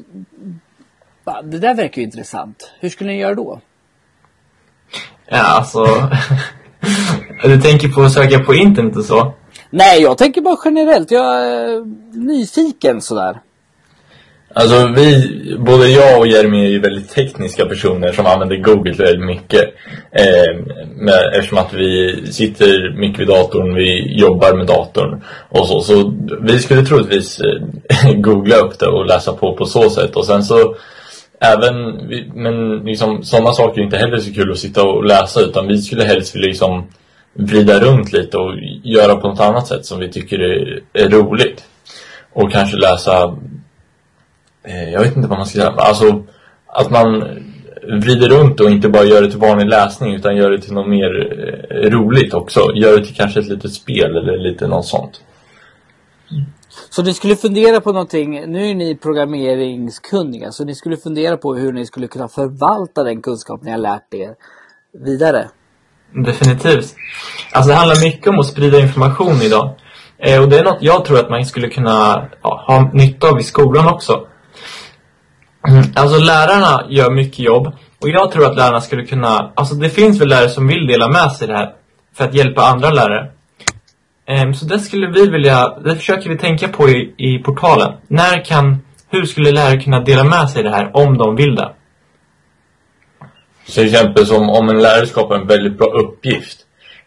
Det 1.43 1.59
där 1.59 1.75
verkar 1.75 2.01
ju 2.01 2.05
intressant. 2.05 2.71
Hur 2.79 2.89
skulle 2.89 3.09
ni 3.09 3.19
göra 3.19 3.35
då? 3.35 3.61
Ja, 5.25 5.37
alltså. 5.37 5.85
du 7.43 7.61
tänker 7.61 7.87
på 7.87 8.01
att 8.01 8.13
söka 8.13 8.39
på 8.39 8.53
internet 8.53 8.97
och 8.97 9.05
så? 9.05 9.33
Nej, 9.69 10.01
jag 10.01 10.17
tänker 10.17 10.41
bara 10.41 10.57
generellt. 10.65 11.11
Jag 11.11 11.45
är 11.47 11.85
nyfiken 12.17 13.01
sådär. 13.01 13.41
Alltså 14.59 14.87
vi, 14.95 15.29
både 15.59 15.87
jag 15.87 16.19
och 16.19 16.27
Jeremy 16.27 16.65
är 16.65 16.69
ju 16.69 16.79
väldigt 16.79 17.09
tekniska 17.09 17.65
personer 17.65 18.11
som 18.11 18.25
använder 18.25 18.55
Google 18.55 18.93
väldigt 18.93 19.25
mycket. 19.25 19.61
Eh, 20.11 20.55
med, 20.95 21.33
eftersom 21.33 21.57
att 21.57 21.73
vi 21.73 22.23
sitter 22.31 22.97
mycket 22.97 23.19
vid 23.19 23.27
datorn, 23.27 23.75
vi 23.75 24.19
jobbar 24.19 24.53
med 24.57 24.67
datorn 24.67 25.21
och 25.49 25.67
så. 25.67 25.81
Så 25.81 26.13
vi 26.41 26.59
skulle 26.59 26.85
troligtvis 26.85 27.39
eh, 27.39 28.11
googla 28.15 28.55
upp 28.55 28.79
det 28.79 28.87
och 28.87 29.05
läsa 29.05 29.33
på 29.33 29.55
på 29.55 29.65
så 29.65 29.89
sätt. 29.89 30.15
Och 30.15 30.25
sen 30.25 30.43
så 30.43 30.75
även, 31.39 31.75
men 32.33 32.77
liksom 32.77 33.23
sådana 33.23 33.53
saker 33.53 33.81
är 33.81 33.85
inte 33.85 33.97
heller 33.97 34.17
så 34.17 34.33
kul 34.33 34.51
att 34.51 34.57
sitta 34.57 34.83
och 34.83 35.05
läsa 35.05 35.41
utan 35.41 35.67
vi 35.67 35.77
skulle 35.77 36.03
helst 36.03 36.35
vilja 36.35 36.47
liksom 36.47 36.87
vrida 37.33 37.79
runt 37.79 38.13
lite 38.13 38.37
och 38.37 38.53
göra 38.83 39.15
på 39.15 39.27
något 39.27 39.39
annat 39.39 39.67
sätt 39.67 39.85
som 39.85 39.99
vi 39.99 40.11
tycker 40.11 40.39
är, 40.39 40.79
är 40.93 41.09
roligt. 41.09 41.63
Och 42.33 42.51
kanske 42.51 42.77
läsa 42.77 43.37
jag 44.67 44.99
vet 44.99 45.15
inte 45.15 45.29
vad 45.29 45.37
man 45.37 45.47
ska 45.47 45.59
säga. 45.59 45.73
Alltså 45.77 46.23
att 46.67 46.91
man 46.91 47.23
vrider 48.01 48.29
runt 48.29 48.59
och 48.59 48.69
inte 48.69 48.89
bara 48.89 49.03
gör 49.03 49.21
det 49.21 49.29
till 49.29 49.39
vanlig 49.39 49.67
läsning 49.67 50.15
utan 50.15 50.35
gör 50.35 50.51
det 50.51 50.61
till 50.61 50.73
något 50.73 50.89
mer 50.89 51.11
eh, 51.71 51.89
roligt 51.89 52.33
också. 52.33 52.59
Gör 52.75 52.97
det 52.97 53.05
till 53.05 53.15
kanske 53.15 53.39
ett 53.39 53.47
litet 53.47 53.73
spel 53.73 54.17
eller 54.17 54.37
lite 54.37 54.67
något 54.67 54.85
sånt. 54.85 55.21
Så 56.89 57.03
ni 57.03 57.13
skulle 57.13 57.35
fundera 57.35 57.81
på 57.81 57.91
någonting, 57.91 58.51
nu 58.51 58.69
är 58.69 58.75
ni 58.75 58.95
programmeringskunniga, 58.95 60.51
så 60.51 60.65
ni 60.65 60.75
skulle 60.75 60.97
fundera 60.97 61.37
på 61.37 61.55
hur 61.55 61.73
ni 61.73 61.85
skulle 61.85 62.07
kunna 62.07 62.27
förvalta 62.27 63.03
den 63.03 63.21
kunskap 63.21 63.63
ni 63.63 63.71
har 63.71 63.77
lärt 63.77 64.13
er 64.13 64.35
vidare? 65.05 65.49
Definitivt. 66.25 66.95
Alltså 67.51 67.69
det 67.71 67.75
handlar 67.75 68.01
mycket 68.03 68.27
om 68.27 68.39
att 68.39 68.45
sprida 68.45 68.79
information 68.79 69.41
idag. 69.41 69.75
Eh, 70.17 70.41
och 70.41 70.49
det 70.49 70.59
är 70.59 70.63
något 70.63 70.77
jag 70.81 71.05
tror 71.05 71.19
att 71.19 71.29
man 71.29 71.45
skulle 71.45 71.67
kunna 71.67 72.27
ja, 72.43 72.63
ha 72.67 72.91
nytta 72.93 73.29
av 73.29 73.39
i 73.39 73.43
skolan 73.43 73.87
också. 73.87 74.27
Alltså 75.95 76.19
lärarna 76.19 76.85
gör 76.89 77.11
mycket 77.11 77.39
jobb. 77.39 77.67
Och 78.01 78.09
jag 78.09 78.31
tror 78.31 78.45
att 78.45 78.55
lärarna 78.55 78.81
skulle 78.81 79.05
kunna... 79.05 79.51
Alltså 79.55 79.75
det 79.75 79.89
finns 79.89 80.21
väl 80.21 80.27
lärare 80.27 80.49
som 80.49 80.67
vill 80.67 80.87
dela 80.87 81.07
med 81.07 81.31
sig 81.31 81.47
det 81.47 81.57
här. 81.57 81.73
För 82.15 82.23
att 82.23 82.33
hjälpa 82.33 82.61
andra 82.61 82.89
lärare. 82.89 83.31
Um, 84.43 84.53
så 84.53 84.65
det 84.65 84.79
skulle 84.79 85.07
vi 85.07 85.29
vilja... 85.29 85.77
Det 85.83 85.95
försöker 85.95 86.29
vi 86.29 86.37
tänka 86.37 86.67
på 86.67 86.89
i, 86.89 87.13
i 87.17 87.39
portalen. 87.39 87.93
När 88.07 88.45
kan... 88.45 88.81
Hur 89.09 89.25
skulle 89.25 89.51
lärare 89.51 89.81
kunna 89.81 89.99
dela 89.99 90.23
med 90.23 90.49
sig 90.49 90.63
det 90.63 90.69
här 90.69 90.91
om 90.93 91.17
de 91.17 91.35
vill 91.35 91.55
det? 91.55 91.71
Till 93.73 93.85
exempel 93.85 94.25
som 94.25 94.49
om 94.49 94.69
en 94.69 94.81
lärare 94.81 95.07
skapar 95.07 95.35
en 95.35 95.47
väldigt 95.47 95.77
bra 95.77 95.87
uppgift. 95.87 96.57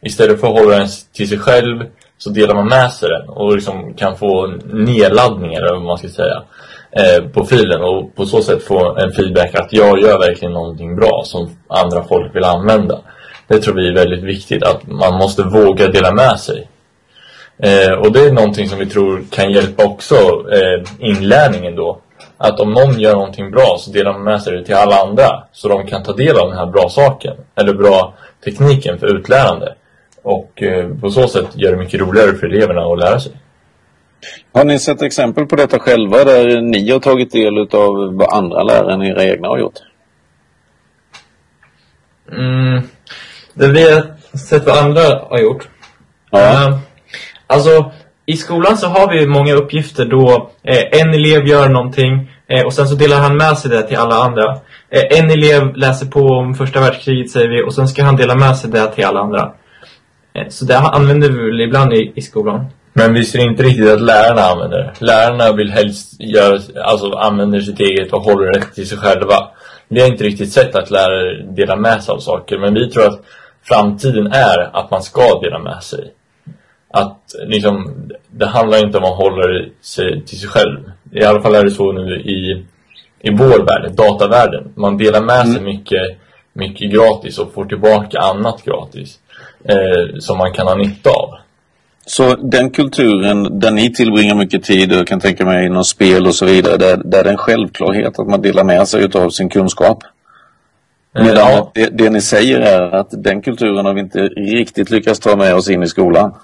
Istället 0.03 0.41
för 0.41 0.49
att 0.49 0.59
hålla 0.61 0.79
den 0.79 0.89
till 1.13 1.29
sig 1.29 1.39
själv 1.39 1.85
så 2.19 2.31
delar 2.31 2.55
man 2.55 2.69
med 2.69 2.93
sig 2.93 3.09
den 3.09 3.29
och 3.29 3.55
liksom 3.55 3.95
kan 3.95 4.17
få 4.17 4.47
nedladdningar 4.73 5.61
eller 5.61 5.75
vad 5.75 5.85
man 5.85 5.99
ska 5.99 6.09
säga 6.09 6.43
eh, 6.93 7.25
på 7.25 7.45
filen 7.45 7.83
och 7.83 8.15
på 8.15 8.27
så 8.27 8.43
sätt 8.43 8.63
få 8.63 8.97
en 8.97 9.13
feedback 9.13 9.55
att 9.55 9.73
jag 9.73 10.01
gör 10.01 10.19
verkligen 10.19 10.55
någonting 10.55 10.97
bra 10.97 11.23
som 11.25 11.51
andra 11.69 12.05
folk 12.05 12.37
vill 12.37 12.45
använda. 12.45 12.99
Det 13.49 13.59
tror 13.59 13.75
vi 13.75 13.89
är 13.89 13.95
väldigt 13.95 14.25
viktigt 14.25 14.63
att 14.63 14.87
man 14.87 15.15
måste 15.15 15.43
våga 15.43 15.89
dela 15.89 16.13
med 16.13 16.41
sig. 16.41 16.69
Eh, 17.59 17.93
och 17.93 18.13
det 18.13 18.21
är 18.21 18.33
någonting 18.33 18.69
som 18.69 18.79
vi 18.79 18.87
tror 18.87 19.25
kan 19.31 19.53
hjälpa 19.53 19.85
också 19.85 20.15
eh, 20.53 20.83
inlärningen 20.99 21.77
då. 21.77 21.99
Att 22.37 22.61
om 22.61 22.71
någon 22.71 23.01
gör 23.01 23.15
någonting 23.15 23.51
bra 23.51 23.77
så 23.79 23.91
delar 23.91 24.13
man 24.13 24.23
med 24.23 24.43
sig 24.43 24.57
det 24.57 24.65
till 24.65 24.75
alla 24.75 24.97
andra 24.97 25.43
så 25.53 25.69
de 25.69 25.87
kan 25.87 26.03
ta 26.03 26.13
del 26.13 26.37
av 26.37 26.49
den 26.49 26.59
här 26.59 26.67
bra 26.67 26.89
saken 26.89 27.37
eller 27.55 27.75
bra 27.75 28.15
tekniken 28.45 28.99
för 28.99 29.17
utlärande. 29.17 29.75
Och 30.23 30.63
eh, 30.63 30.89
på 31.01 31.11
så 31.11 31.29
sätt 31.29 31.47
gör 31.55 31.71
det 31.71 31.79
mycket 31.79 32.01
roligare 32.01 32.33
för 32.33 32.47
eleverna 32.47 32.81
att 32.81 32.99
lära 32.99 33.21
sig. 33.21 33.33
Har 34.53 34.65
ni 34.65 34.79
sett 34.79 35.03
exempel 35.03 35.47
på 35.47 35.57
detta 35.57 35.79
själva 35.79 36.25
där 36.25 36.61
ni 36.61 36.91
har 36.91 37.01
tagit 37.01 37.33
del 37.33 37.59
av 37.59 38.15
vad 38.15 38.33
andra 38.33 38.63
lärare 38.63 38.95
än 38.95 39.03
era 39.03 39.25
egna 39.25 39.49
har 39.49 39.59
gjort? 39.59 39.79
Mm, 42.33 42.83
det 43.55 43.69
vi 43.69 43.93
har 43.93 44.37
sett 44.37 44.67
vad 44.67 44.79
andra 44.79 45.03
har 45.03 45.39
gjort. 45.39 45.69
Ja. 46.31 46.69
Uh, 46.69 46.79
alltså, 47.47 47.93
i 48.27 48.37
skolan 48.37 48.79
så 48.79 48.87
har 48.87 49.13
vi 49.13 49.27
många 49.27 49.55
uppgifter 49.55 50.05
då 50.05 50.51
eh, 50.63 51.01
en 51.01 51.15
elev 51.15 51.47
gör 51.47 51.69
någonting 51.69 52.31
eh, 52.47 52.67
och 52.67 52.73
sen 52.73 52.89
så 52.89 52.95
delar 52.95 53.21
han 53.21 53.37
med 53.37 53.59
sig 53.59 53.71
det 53.71 53.83
till 53.83 53.97
alla 53.97 54.15
andra. 54.15 54.53
Eh, 54.91 55.19
en 55.19 55.31
elev 55.31 55.77
läser 55.77 56.07
på 56.07 56.21
om 56.21 56.55
första 56.55 56.81
världskriget 56.81 57.31
säger 57.31 57.49
vi 57.49 57.63
och 57.63 57.75
sen 57.75 57.89
ska 57.89 58.05
han 58.05 58.17
dela 58.17 58.35
med 58.35 58.57
sig 58.57 58.71
det 58.71 58.95
till 58.95 59.05
alla 59.05 59.21
andra. 59.21 59.53
Eh, 60.35 60.49
så 60.49 60.65
det 60.65 60.79
använder 60.79 61.29
vi 61.29 61.39
väl 61.39 61.61
ibland 61.61 61.93
i, 61.93 62.13
i 62.15 62.23
skolan. 62.23 62.67
Men 62.93 63.15
vi 63.15 63.25
ser 63.25 63.39
inte 63.39 63.63
riktigt 63.63 63.91
att 63.91 64.01
lärarna 64.01 64.43
använder 64.43 64.79
det. 64.79 65.07
Lärarna 65.07 65.53
vill 65.53 65.71
helst 65.71 66.21
göra, 66.21 66.61
alltså 66.85 67.13
använder 67.13 67.61
sitt 67.61 67.81
eget 67.81 68.13
och 68.13 68.23
håller 68.23 68.53
det 68.53 68.61
till 68.61 68.89
sig 68.89 68.99
själva. 68.99 69.49
Vi 69.89 70.01
har 70.01 70.09
inte 70.09 70.25
riktigt 70.25 70.53
sett 70.53 70.75
att 70.75 70.91
lärare 70.91 71.43
delar 71.43 71.77
med 71.77 72.03
sig 72.03 72.13
av 72.13 72.19
saker. 72.19 72.59
Men 72.59 72.75
vi 72.75 72.91
tror 72.91 73.07
att 73.07 73.21
framtiden 73.63 74.27
är 74.27 74.77
att 74.77 74.91
man 74.91 75.03
ska 75.03 75.41
dela 75.41 75.59
med 75.59 75.83
sig. 75.83 76.13
Att 76.93 77.21
liksom, 77.47 77.93
det 78.31 78.47
handlar 78.47 78.85
inte 78.85 78.99
om 78.99 79.05
att 79.05 79.17
hålla 79.17 79.65
sig 79.81 80.25
till 80.27 80.41
sig 80.41 80.49
själv. 80.49 80.79
I 81.13 81.25
alla 81.25 81.43
fall 81.43 81.55
är 81.55 81.65
det 81.65 81.71
så 81.71 81.93
nu 81.93 82.17
i, 82.17 82.65
i 83.21 83.31
vår 83.31 83.67
värld, 83.67 83.93
datavärlden. 83.93 84.73
Man 84.75 84.99
delar 84.99 85.21
med 85.21 85.47
sig 85.47 85.57
mm. 85.57 85.65
mycket, 85.65 86.19
mycket 86.53 86.93
gratis 86.93 87.39
och 87.39 87.53
får 87.55 87.65
tillbaka 87.65 88.19
annat 88.19 88.65
gratis. 88.65 89.19
Eh, 89.65 90.19
som 90.19 90.39
man 90.39 90.53
kan 90.53 90.67
ha 90.67 90.75
nytta 90.75 91.11
av. 91.11 91.35
Så 92.11 92.37
den 92.37 92.71
kulturen 92.71 93.59
där 93.61 93.71
ni 93.71 93.93
tillbringar 93.93 94.35
mycket 94.35 94.63
tid 94.63 95.01
och 95.01 95.07
kan 95.07 95.21
tänka 95.21 95.45
mig 95.45 95.67
inom 95.67 95.85
spel 95.85 96.27
och 96.27 96.35
så 96.35 96.47
vidare, 96.47 96.77
där, 96.77 96.97
där 97.05 97.19
är 97.19 97.25
det 97.25 97.31
en 97.31 97.37
självklarhet 97.37 98.19
att 98.19 98.29
man 98.29 98.43
delar 98.43 98.65
med 98.65 98.89
sig 98.89 99.09
av 99.15 99.31
sin 99.31 99.49
kunskap. 99.49 100.03
Eh, 101.17 101.25
Medan 101.25 101.51
ja. 101.51 101.71
det, 101.75 101.89
det, 101.93 102.11
ni 102.11 102.21
säger 102.21 102.61
är 102.61 102.95
att 102.95 103.09
den 103.11 103.43
kulturen 103.43 103.87
har 103.87 103.95
vi 103.95 104.01
inte 104.01 104.19
riktigt 104.29 104.91
lyckats 104.91 105.21
ta 105.21 105.37
med 105.37 105.55
oss 105.55 105.71
in 105.71 105.83
i 105.83 105.87
skolan. 105.87 106.35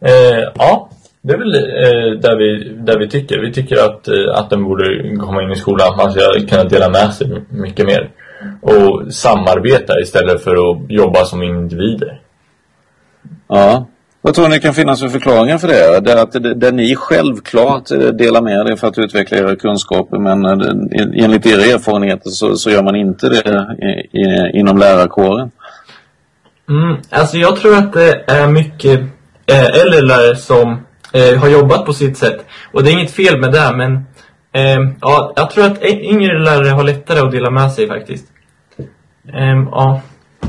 Eh, 0.00 0.50
ja, 0.54 0.88
det 1.22 1.32
är 1.32 1.38
väl 1.38 1.54
eh, 1.54 2.20
där, 2.20 2.36
vi, 2.36 2.74
där 2.74 2.98
vi 2.98 3.08
tycker. 3.08 3.38
Vi 3.38 3.52
tycker 3.52 3.76
att, 3.76 4.08
eh, 4.08 4.14
att 4.34 4.50
den 4.50 4.64
borde 4.64 5.16
komma 5.16 5.42
in 5.42 5.50
i 5.50 5.56
skolan. 5.56 5.96
Man 5.96 6.12
ska 6.12 6.20
kunna 6.48 6.64
dela 6.64 6.88
med 6.88 7.14
sig 7.14 7.42
mycket 7.48 7.86
mer. 7.86 8.10
Och 8.60 9.12
samarbeta 9.12 10.00
istället 10.00 10.44
för 10.44 10.70
att 10.70 10.90
jobba 10.90 11.24
som 11.24 11.42
individer. 11.42 12.20
Ja. 13.48 13.86
Vad 14.24 14.34
tror 14.34 14.48
ni 14.48 14.60
kan 14.60 14.74
finnas 14.74 15.00
för 15.00 15.08
förklaringar 15.08 15.58
för 15.58 15.68
det? 15.68 16.00
det 16.00 16.22
att 16.22 16.32
det, 16.32 16.54
det 16.54 16.70
ni 16.70 16.96
självklart 16.96 17.90
eh, 17.90 17.98
delar 17.98 18.42
med 18.42 18.52
er 18.52 18.76
för 18.76 18.86
att 18.86 18.98
utveckla 18.98 19.38
era 19.38 19.56
kunskaper 19.56 20.18
men 20.18 20.44
eh, 20.44 21.24
enligt 21.24 21.46
era 21.46 21.62
erfarenheter 21.62 22.30
så, 22.30 22.56
så 22.56 22.70
gör 22.70 22.82
man 22.82 22.96
inte 22.96 23.28
det 23.28 23.76
i, 23.82 24.18
i, 24.18 24.50
inom 24.58 24.78
lärarkåren. 24.78 25.50
Mm, 26.68 26.96
alltså 27.10 27.36
jag 27.36 27.56
tror 27.56 27.76
att 27.76 27.92
det 27.92 28.24
är 28.26 28.46
mycket 28.46 29.00
eh, 29.46 29.80
äldre 29.82 30.00
lärare 30.00 30.36
som 30.36 30.86
eh, 31.12 31.38
har 31.40 31.48
jobbat 31.48 31.86
på 31.86 31.92
sitt 31.92 32.18
sätt. 32.18 32.46
Och 32.72 32.82
det 32.82 32.90
är 32.90 32.92
inget 32.92 33.10
fel 33.10 33.40
med 33.40 33.52
det 33.52 33.72
men 33.76 33.94
eh, 34.52 34.92
ja, 35.00 35.32
jag 35.36 35.50
tror 35.50 35.64
att 35.64 35.84
yngre 35.84 36.38
lärare 36.38 36.68
har 36.68 36.84
lättare 36.84 37.18
att 37.20 37.32
dela 37.32 37.50
med 37.50 37.72
sig 37.72 37.88
faktiskt. 37.88 38.26
Eh, 39.28 39.64
ja. 39.70 40.00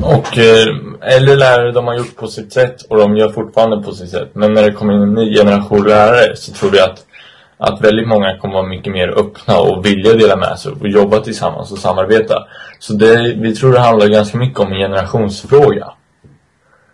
Och 0.01 0.37
eh, 0.37 1.15
äldre 1.15 1.35
lärare 1.35 1.71
de 1.71 1.87
har 1.87 1.97
gjort 1.97 2.15
på 2.15 2.27
sitt 2.27 2.53
sätt 2.53 2.81
och 2.81 2.97
de 2.97 3.17
gör 3.17 3.29
fortfarande 3.29 3.85
på 3.85 3.91
sitt 3.91 4.09
sätt. 4.09 4.29
Men 4.33 4.53
när 4.53 4.63
det 4.63 4.71
kommer 4.71 4.93
in 4.93 5.01
en 5.01 5.13
ny 5.13 5.35
generation 5.35 5.83
lärare 5.83 6.35
så 6.35 6.53
tror 6.53 6.75
jag 6.75 6.89
att, 6.89 7.05
att 7.57 7.81
väldigt 7.81 8.07
många 8.07 8.37
kommer 8.37 8.53
vara 8.53 8.67
mycket 8.67 8.93
mer 8.93 9.07
öppna 9.07 9.59
och 9.59 9.85
vilja 9.85 10.13
dela 10.13 10.35
med 10.35 10.59
sig 10.59 10.71
och 10.71 10.87
jobba 10.87 11.19
tillsammans 11.19 11.71
och 11.71 11.77
samarbeta. 11.77 12.35
Så 12.79 12.93
det, 12.93 13.33
vi 13.37 13.55
tror 13.55 13.73
det 13.73 13.79
handlar 13.79 14.07
ganska 14.07 14.37
mycket 14.37 14.59
om 14.59 14.71
en 14.71 14.79
generationsfråga. 14.79 15.93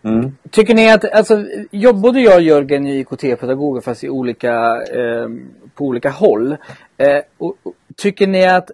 Mm. 0.04 0.38
Tycker 0.52 0.76
ni 0.76 0.92
att, 0.92 1.12
alltså, 1.12 1.46
både 1.94 2.20
jag 2.20 2.36
och 2.36 2.42
Jörgen 2.42 2.86
är 2.86 2.94
IKT-pedagoger 2.94 3.82
fast 3.82 4.04
i 4.04 4.10
olika, 4.10 4.54
eh, 4.76 5.28
på 5.76 5.86
olika 5.86 6.10
håll. 6.10 6.52
Eh, 6.98 7.22
och, 7.38 7.56
och, 7.64 7.74
tycker 7.98 8.28
ni 8.28 8.48
att 8.48 8.72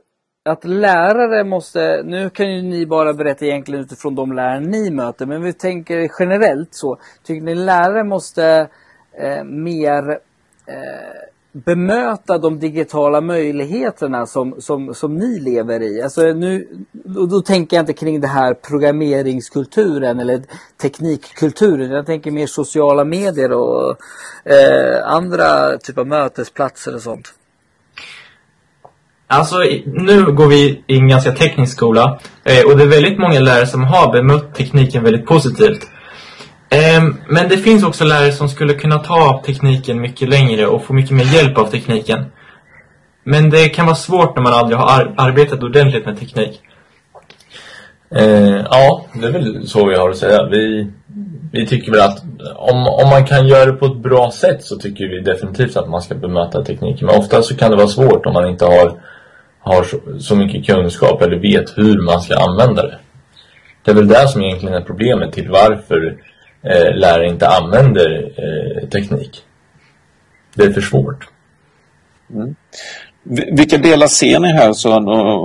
att 0.50 0.64
lärare 0.64 1.44
måste, 1.44 2.02
nu 2.06 2.30
kan 2.30 2.52
ju 2.52 2.62
ni 2.62 2.86
bara 2.86 3.14
berätta 3.14 3.46
egentligen 3.46 3.82
utifrån 3.82 4.16
de 4.16 4.34
lärare 4.34 4.60
ni 4.60 4.92
möter, 4.92 5.26
men 5.26 5.44
vi 5.44 5.54
tänker 5.54 6.10
generellt 6.20 6.74
så. 6.76 6.98
Tycker 7.24 7.46
ni 7.46 7.56
lärare 7.56 8.04
måste 8.04 8.68
eh, 9.12 9.44
mer 9.44 10.10
eh, 10.66 11.30
bemöta 11.52 12.38
de 12.38 12.60
digitala 12.60 13.22
möjligheterna 13.22 14.26
som, 14.26 14.62
som, 14.62 14.94
som 14.94 15.16
ni 15.16 15.40
lever 15.40 15.82
i? 15.82 16.02
Alltså 16.02 16.22
nu, 16.22 16.68
då, 16.92 17.26
då 17.26 17.42
tänker 17.42 17.78
jag 17.78 17.82
inte 17.82 17.94
kring 17.94 18.22
det 18.22 18.28
här 18.28 18.54
programmeringskulturen 18.54 20.20
eller 20.20 20.42
teknikkulturen. 20.82 21.92
Jag 21.92 22.06
tänker 22.06 22.32
mer 22.32 22.48
sociala 22.48 23.06
medier 23.06 23.52
och 23.52 23.98
eh, 24.44 25.08
andra 25.08 25.78
typer 25.78 26.02
av 26.02 26.08
mötesplatser 26.08 26.96
och 26.96 27.02
sånt. 27.02 27.34
Alltså, 29.28 29.56
nu 29.86 30.32
går 30.32 30.48
vi 30.48 30.84
i 30.88 30.98
en 30.98 31.08
ganska 31.08 31.32
teknisk 31.32 31.74
skola 31.74 32.20
eh, 32.44 32.72
och 32.72 32.78
det 32.78 32.84
är 32.84 32.88
väldigt 32.88 33.20
många 33.20 33.40
lärare 33.40 33.68
som 33.68 33.84
har 33.84 34.12
bemött 34.12 34.56
tekniken 34.56 35.04
väldigt 35.04 35.26
positivt. 35.26 35.88
Ehm, 36.70 37.16
men 37.30 37.50
det 37.50 37.58
finns 37.58 37.84
också 37.84 38.04
lärare 38.04 38.32
som 38.32 38.50
skulle 38.50 38.74
kunna 38.74 39.00
ta 39.00 39.44
tekniken 39.46 40.02
mycket 40.02 40.30
längre 40.30 40.68
och 40.68 40.84
få 40.84 40.94
mycket 40.94 41.12
mer 41.12 41.26
hjälp 41.26 41.58
av 41.58 41.66
tekniken. 41.66 42.26
Men 43.24 43.50
det 43.50 43.70
kan 43.70 43.86
vara 43.86 43.96
svårt 43.96 44.36
när 44.36 44.44
man 44.44 44.54
aldrig 44.54 44.78
har 44.78 45.14
arbetat 45.18 45.64
ordentligt 45.64 46.06
med 46.06 46.20
teknik. 46.20 46.62
Eh, 48.16 48.66
ja, 48.70 49.06
det 49.14 49.28
är 49.28 49.32
väl 49.32 49.68
så 49.68 49.86
vi 49.86 49.96
har 49.96 50.10
att 50.10 50.18
säga. 50.18 50.48
Vi, 50.52 50.92
vi 51.52 51.68
tycker 51.68 51.92
väl 51.92 52.02
att 52.02 52.24
om, 52.56 52.88
om 52.88 53.10
man 53.10 53.26
kan 53.26 53.48
göra 53.48 53.66
det 53.66 53.74
på 53.74 53.86
ett 53.86 53.98
bra 53.98 54.32
sätt 54.32 54.64
så 54.64 54.76
tycker 54.76 55.08
vi 55.08 55.22
definitivt 55.22 55.78
att 55.78 55.90
man 55.90 56.02
ska 56.02 56.16
bemöta 56.16 56.64
tekniken. 56.64 57.08
Men 57.08 57.20
ofta 57.20 57.42
så 57.42 57.56
kan 57.56 57.72
det 57.72 57.78
vara 57.78 57.88
svårt 57.88 58.26
om 58.26 58.34
man 58.34 58.50
inte 58.50 58.66
har, 58.66 59.02
har 59.66 59.84
så, 59.84 59.98
så 60.20 60.36
mycket 60.36 60.66
kunskap 60.66 61.22
eller 61.22 61.38
vet 61.38 61.78
hur 61.78 62.06
man 62.06 62.22
ska 62.22 62.36
använda 62.36 62.82
det. 62.82 63.00
Det 63.84 63.92
är 63.92 63.96
väl 63.96 64.08
det 64.08 64.28
som 64.28 64.42
egentligen 64.42 64.76
är 64.76 64.82
problemet 64.82 65.34
till 65.34 65.50
varför 65.50 66.18
eh, 66.64 66.96
lärare 66.96 67.28
inte 67.28 67.48
använder 67.48 68.32
eh, 68.38 68.90
teknik. 68.90 69.42
Det 70.56 70.64
är 70.64 70.72
för 70.72 70.82
svårt. 70.82 71.28
Mm. 72.34 72.56
Vilka 73.52 73.78
delar 73.78 74.08
ser 74.08 74.40
ni 74.40 74.48
här, 74.48 74.74
så 74.74 74.96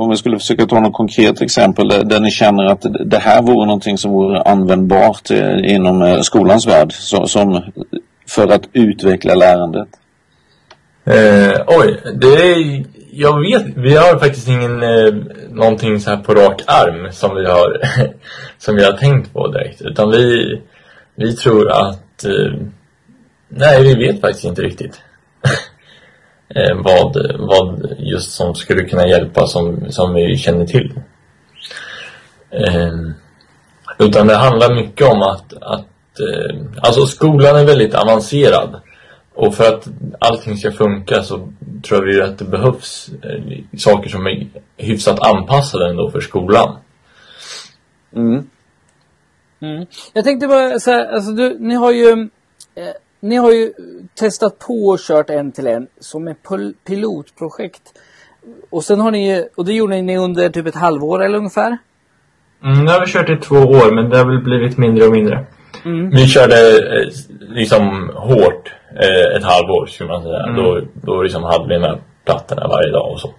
om 0.02 0.10
vi 0.10 0.16
skulle 0.16 0.38
försöka 0.38 0.66
ta 0.66 0.80
något 0.80 0.92
konkret 0.92 1.42
exempel 1.42 1.88
där, 1.88 2.20
ni 2.20 2.30
känner 2.30 2.64
att 2.64 2.86
det 3.04 3.18
här 3.18 3.42
vore 3.42 3.66
någonting 3.66 3.98
som 3.98 4.10
vore 4.10 4.42
användbart 4.42 5.30
eh, 5.30 5.74
inom 5.74 6.02
eh, 6.02 6.20
skolans 6.20 6.66
värld 6.66 6.92
som, 6.92 7.62
för 8.28 8.48
att 8.48 8.62
utveckla 8.72 9.34
lärandet? 9.34 9.88
Eh, 11.04 11.60
oj, 11.66 12.00
det 12.14 12.26
är, 12.26 12.84
jag 13.12 13.40
vet, 13.40 13.66
vi 13.76 13.96
har 13.96 14.18
faktiskt 14.18 14.48
ingen 14.48 14.82
eh, 14.82 15.14
någonting 15.50 16.00
så 16.00 16.10
här 16.10 16.16
på 16.16 16.34
rak 16.34 16.62
arm 16.66 17.12
som 17.12 17.36
vi 17.36 17.46
har 17.46 17.80
som 18.58 18.76
vi 18.76 18.84
har 18.84 18.92
tänkt 18.92 19.32
på 19.32 19.48
direkt, 19.48 19.82
utan 19.82 20.10
vi 20.10 20.60
vi 21.14 21.36
tror 21.36 21.70
att 21.70 22.24
eh, 22.24 22.52
nej, 23.48 23.82
vi 23.82 23.94
vet 23.94 24.20
faktiskt 24.20 24.44
inte 24.44 24.62
riktigt. 24.62 25.00
Eh, 26.54 26.76
vad, 26.76 27.36
vad 27.38 27.96
just 27.98 28.32
som 28.32 28.54
skulle 28.54 28.84
kunna 28.84 29.06
hjälpa 29.06 29.46
som, 29.46 29.92
som 29.92 30.14
vi 30.14 30.36
känner 30.36 30.66
till. 30.66 30.92
Eh, 32.50 32.92
utan 33.98 34.26
det 34.26 34.36
handlar 34.36 34.74
mycket 34.74 35.06
om 35.06 35.22
att, 35.22 35.52
att 35.52 36.20
eh, 36.20 36.60
alltså 36.82 37.06
skolan 37.06 37.56
är 37.56 37.64
väldigt 37.64 37.94
avancerad. 37.94 38.80
Och 39.40 39.54
för 39.54 39.68
att 39.68 39.88
allting 40.18 40.56
ska 40.56 40.72
funka 40.72 41.22
så 41.22 41.48
tror 41.82 42.02
vi 42.02 42.22
att 42.22 42.38
det 42.38 42.44
behövs 42.44 43.10
eh, 43.22 43.78
saker 43.78 44.10
som 44.10 44.26
är 44.26 44.48
hyfsat 44.76 45.20
anpassade 45.20 45.90
ändå 45.90 46.10
för 46.10 46.20
skolan. 46.20 46.76
Mm. 48.16 48.46
Mm. 49.60 49.86
Jag 50.12 50.24
tänkte 50.24 50.46
bara 50.48 50.80
så 50.80 50.90
här, 50.90 51.12
alltså 51.12 51.32
du, 51.32 51.56
ni 51.58 51.74
har 51.74 51.92
ju 51.92 52.28
eh, 52.74 52.94
ni 53.20 53.36
har 53.36 53.52
ju 53.52 53.72
testat 54.14 54.58
på 54.58 54.88
och 54.88 55.00
kört 55.00 55.30
en 55.30 55.52
till 55.52 55.66
en 55.66 55.86
som 56.00 56.28
ett 56.28 56.38
pilotprojekt. 56.86 57.82
Och 58.70 58.84
sen 58.84 59.00
har 59.00 59.10
ni 59.10 59.48
och 59.56 59.64
det 59.64 59.72
gjorde 59.72 60.02
ni 60.02 60.18
under 60.18 60.48
typ 60.48 60.66
ett 60.66 60.74
halvår 60.74 61.24
eller 61.24 61.38
ungefär? 61.38 61.78
Mm, 62.64 62.84
nu 62.84 62.90
har 62.90 63.00
vi 63.00 63.12
kört 63.12 63.30
i 63.30 63.36
två 63.36 63.56
år 63.56 63.94
men 63.94 64.10
det 64.10 64.18
har 64.18 64.24
väl 64.24 64.42
blivit 64.44 64.78
mindre 64.78 65.06
och 65.06 65.12
mindre. 65.12 65.46
Mm. 65.84 66.10
Vi 66.10 66.26
körde 66.26 66.54
eh, 66.70 67.08
liksom 67.40 68.10
hårt 68.14 68.74
eh, 68.96 69.36
ett 69.36 69.44
halvår 69.44 69.86
skulle 69.86 70.10
man 70.10 70.22
säga. 70.22 70.42
Mm. 70.42 70.56
Då, 70.56 70.80
då 70.94 71.22
liksom 71.22 71.42
hade 71.42 71.68
vi 71.68 71.78
med 71.78 71.98
plattorna 72.24 72.68
varje 72.68 72.92
dag 72.92 73.12
och 73.12 73.20
så. 73.20 73.34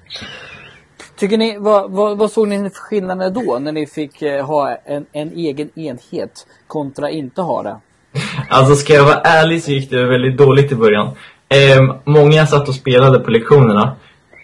Tycker 1.17 1.37
ni, 1.37 1.57
vad, 1.59 1.91
vad, 1.91 2.17
vad 2.17 2.31
såg 2.31 2.47
ni 2.47 2.69
för 2.69 2.69
skillnader 2.69 3.29
då 3.29 3.59
när 3.59 3.71
ni 3.71 3.87
fick 3.87 4.21
eh, 4.21 4.45
ha 4.45 4.77
en, 4.85 5.05
en 5.11 5.31
egen 5.31 5.79
enhet 5.79 6.47
kontra 6.67 7.09
inte 7.09 7.41
ha 7.41 7.63
det? 7.63 7.75
Alltså 8.49 8.75
ska 8.75 8.93
jag 8.93 9.05
vara 9.05 9.21
ärlig 9.21 9.63
så 9.63 9.71
gick 9.71 9.89
det 9.89 10.05
väldigt 10.05 10.37
dåligt 10.37 10.71
i 10.71 10.75
början. 10.75 11.07
Eh, 11.49 11.95
många 12.03 12.47
satt 12.47 12.67
och 12.67 12.75
spelade 12.75 13.19
på 13.19 13.31
lektionerna. 13.31 13.95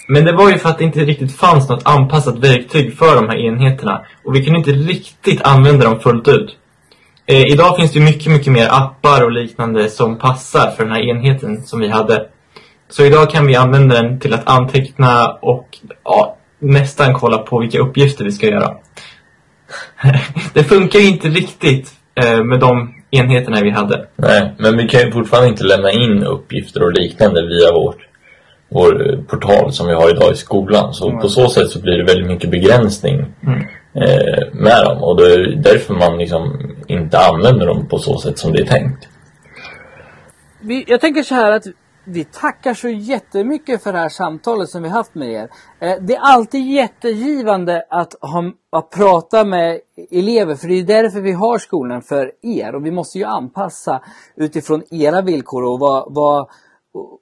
Men 0.07 0.25
det 0.25 0.31
var 0.31 0.49
ju 0.49 0.57
för 0.57 0.69
att 0.69 0.77
det 0.77 0.83
inte 0.83 0.99
riktigt 0.99 1.37
fanns 1.37 1.69
något 1.69 1.87
anpassat 1.87 2.39
verktyg 2.39 2.97
för 2.97 3.15
de 3.15 3.29
här 3.29 3.37
enheterna. 3.37 4.05
Och 4.23 4.35
vi 4.35 4.43
kunde 4.45 4.59
inte 4.59 4.71
riktigt 4.71 5.41
använda 5.41 5.85
dem 5.85 5.99
fullt 5.99 6.27
ut. 6.27 6.55
Eh, 7.29 7.45
idag 7.45 7.75
finns 7.75 7.91
det 7.93 7.99
mycket, 7.99 8.31
mycket 8.31 8.53
mer 8.53 8.67
appar 8.71 9.23
och 9.23 9.31
liknande 9.31 9.89
som 9.89 10.17
passar 10.17 10.71
för 10.71 10.83
den 10.83 10.93
här 10.93 11.09
enheten 11.09 11.63
som 11.63 11.79
vi 11.79 11.87
hade. 11.87 12.25
Så 12.89 13.05
idag 13.05 13.29
kan 13.29 13.47
vi 13.47 13.55
använda 13.55 14.01
den 14.01 14.19
till 14.19 14.33
att 14.33 14.49
anteckna 14.49 15.37
och 15.41 15.77
ja, 16.03 16.37
nästan 16.59 17.13
kolla 17.13 17.37
på 17.37 17.59
vilka 17.59 17.79
uppgifter 17.79 18.25
vi 18.25 18.31
ska 18.31 18.47
göra. 18.47 18.75
det 20.53 20.63
funkar 20.63 20.99
inte 20.99 21.27
riktigt 21.27 21.91
eh, 22.15 22.43
med 22.43 22.59
de 22.59 22.93
enheterna 23.11 23.61
vi 23.61 23.69
hade. 23.69 24.05
Nej, 24.15 24.55
men 24.57 24.77
vi 24.77 24.87
kan 24.87 25.01
ju 25.01 25.11
fortfarande 25.11 25.49
inte 25.49 25.63
lämna 25.63 25.91
in 25.91 26.23
uppgifter 26.23 26.83
och 26.83 26.93
liknande 26.93 27.41
via 27.41 27.71
vårt, 27.71 27.97
vår 28.69 29.09
eh, 29.09 29.19
portal 29.19 29.73
som 29.73 29.87
vi 29.87 29.93
har 29.93 30.09
idag 30.09 30.31
i 30.31 30.35
skolan. 30.35 30.93
Så 30.93 31.09
mm. 31.09 31.21
på 31.21 31.29
så 31.29 31.49
sätt 31.49 31.69
så 31.69 31.81
blir 31.81 31.97
det 31.97 32.03
väldigt 32.03 32.27
mycket 32.27 32.51
begränsning 32.51 33.25
mm. 33.43 33.59
eh, 33.93 34.43
med 34.53 34.83
dem. 34.83 35.03
Och 35.03 35.17
det 35.17 35.33
är 35.33 35.55
därför 35.55 35.93
man 35.93 36.17
liksom 36.17 36.73
inte 36.87 37.19
använder 37.19 37.67
dem 37.67 37.87
på 37.87 37.97
så 37.97 38.17
sätt 38.17 38.39
som 38.39 38.51
det 38.51 38.61
är 38.61 38.65
tänkt. 38.65 39.07
Vi, 40.61 40.85
jag 40.87 41.01
tänker 41.01 41.23
så 41.23 41.35
här 41.35 41.51
att 41.51 41.63
vi 42.09 42.23
tackar 42.23 42.73
så 42.73 42.89
jättemycket 42.89 43.83
för 43.83 43.93
det 43.93 43.99
här 43.99 44.09
samtalet 44.09 44.69
som 44.69 44.83
vi 44.83 44.89
haft 44.89 45.15
med 45.15 45.31
er. 45.31 45.49
Eh, 45.79 45.95
det 46.01 46.15
är 46.15 46.19
alltid 46.19 46.65
jättegivande 46.65 47.83
att, 47.89 48.13
ha, 48.21 48.43
att 48.71 48.89
prata 48.89 49.45
med 49.45 49.79
elever 50.11 50.55
för 50.55 50.67
det 50.67 50.73
är 50.73 50.83
därför 50.83 51.21
vi 51.21 51.31
har 51.31 51.57
skolan 51.57 52.01
för 52.01 52.31
er 52.41 52.75
och 52.75 52.85
vi 52.85 52.91
måste 52.91 53.17
ju 53.17 53.23
anpassa 53.23 54.01
utifrån 54.35 54.83
era 54.91 55.21
villkor 55.21 55.63
och 55.63 55.79
vad, 55.79 56.13
vad 56.13 56.47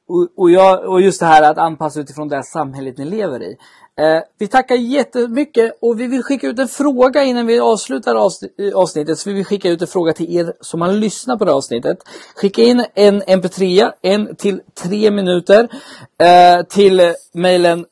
och, 0.08 0.28
och, 0.36 0.52
jag, 0.52 0.86
och 0.86 1.02
just 1.02 1.20
det 1.20 1.26
här 1.26 1.52
att 1.52 1.58
anpassa 1.58 2.00
utifrån 2.00 2.28
det 2.28 2.44
samhället 2.44 2.98
ni 2.98 3.06
lever 3.06 3.44
i. 3.44 3.58
Eh, 4.02 4.22
vi 4.38 4.48
tackar 4.48 4.76
jättemycket 4.76 5.78
och 5.82 6.00
vi 6.00 6.08
vill 6.08 6.24
skicka 6.24 6.48
ut 6.48 6.60
en 6.60 6.68
fråga 6.68 7.24
innan 7.24 7.48
vi 7.48 7.60
avslutar 7.60 8.16
eh, 8.16 8.76
avsnittet. 8.76 9.20
Så 9.20 9.30
vi 9.30 9.36
vill 9.36 9.46
skicka 9.46 9.70
ut 9.70 9.82
en 9.82 9.88
fråga 9.88 10.14
till 10.14 10.38
er 10.38 10.54
som 10.62 10.82
har 10.82 10.94
lyssnat 10.94 11.40
på 11.40 11.46
det 11.46 11.52
här 11.52 11.58
avsnittet. 11.58 11.98
Skicka 12.36 12.62
in 12.62 12.86
en 12.96 13.24
mp3, 13.24 13.92
en 14.02 14.36
till 14.36 14.62
tre 14.84 15.12
minuter, 15.12 15.70
eh, 16.20 16.66
till 16.66 17.14
mejlen 17.34 17.86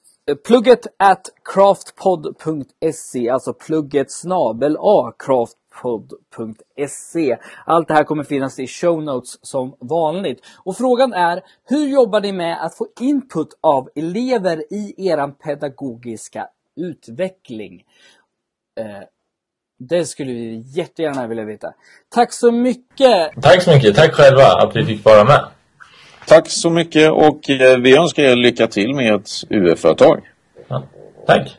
plugget 0.47 0.87
at 0.99 1.29
craftpod.se, 1.53 3.29
alltså 3.29 3.53
plugget 3.53 4.11
snabel 4.11 4.77
a 4.79 5.13
craft 5.17 5.53
podd.se. 5.81 7.37
Allt 7.65 7.87
det 7.87 7.93
här 7.93 8.03
kommer 8.03 8.23
finnas 8.23 8.59
i 8.59 8.67
show 8.67 9.03
notes 9.03 9.39
som 9.41 9.75
vanligt. 9.79 10.39
Och 10.63 10.77
frågan 10.77 11.13
är, 11.13 11.41
hur 11.69 11.87
jobbar 11.87 12.21
ni 12.21 12.31
med 12.31 12.65
att 12.65 12.77
få 12.77 12.87
input 12.99 13.47
av 13.61 13.89
elever 13.95 14.73
i 14.73 15.07
er 15.09 15.27
pedagogiska 15.27 16.47
utveckling? 16.75 17.83
Eh, 18.79 19.07
det 19.79 20.05
skulle 20.05 20.31
vi 20.31 20.63
jättegärna 20.65 21.27
vilja 21.27 21.45
veta. 21.45 21.73
Tack 22.09 22.33
så 22.33 22.51
mycket! 22.51 23.41
Tack 23.41 23.61
så 23.61 23.71
mycket! 23.71 23.95
Tack 23.95 24.13
själva 24.13 24.43
att 24.43 24.75
vi 24.75 24.85
fick 24.85 25.05
vara 25.05 25.23
med. 25.23 25.45
Tack 26.27 26.49
så 26.49 26.69
mycket 26.69 27.11
och 27.11 27.49
eh, 27.49 27.77
vi 27.77 27.97
önskar 27.97 28.23
er 28.23 28.35
lycka 28.35 28.67
till 28.67 28.95
med 28.95 29.15
ert 29.15 29.29
UF-företag. 29.49 30.21
Ja, 30.67 30.83
tack! 31.27 31.57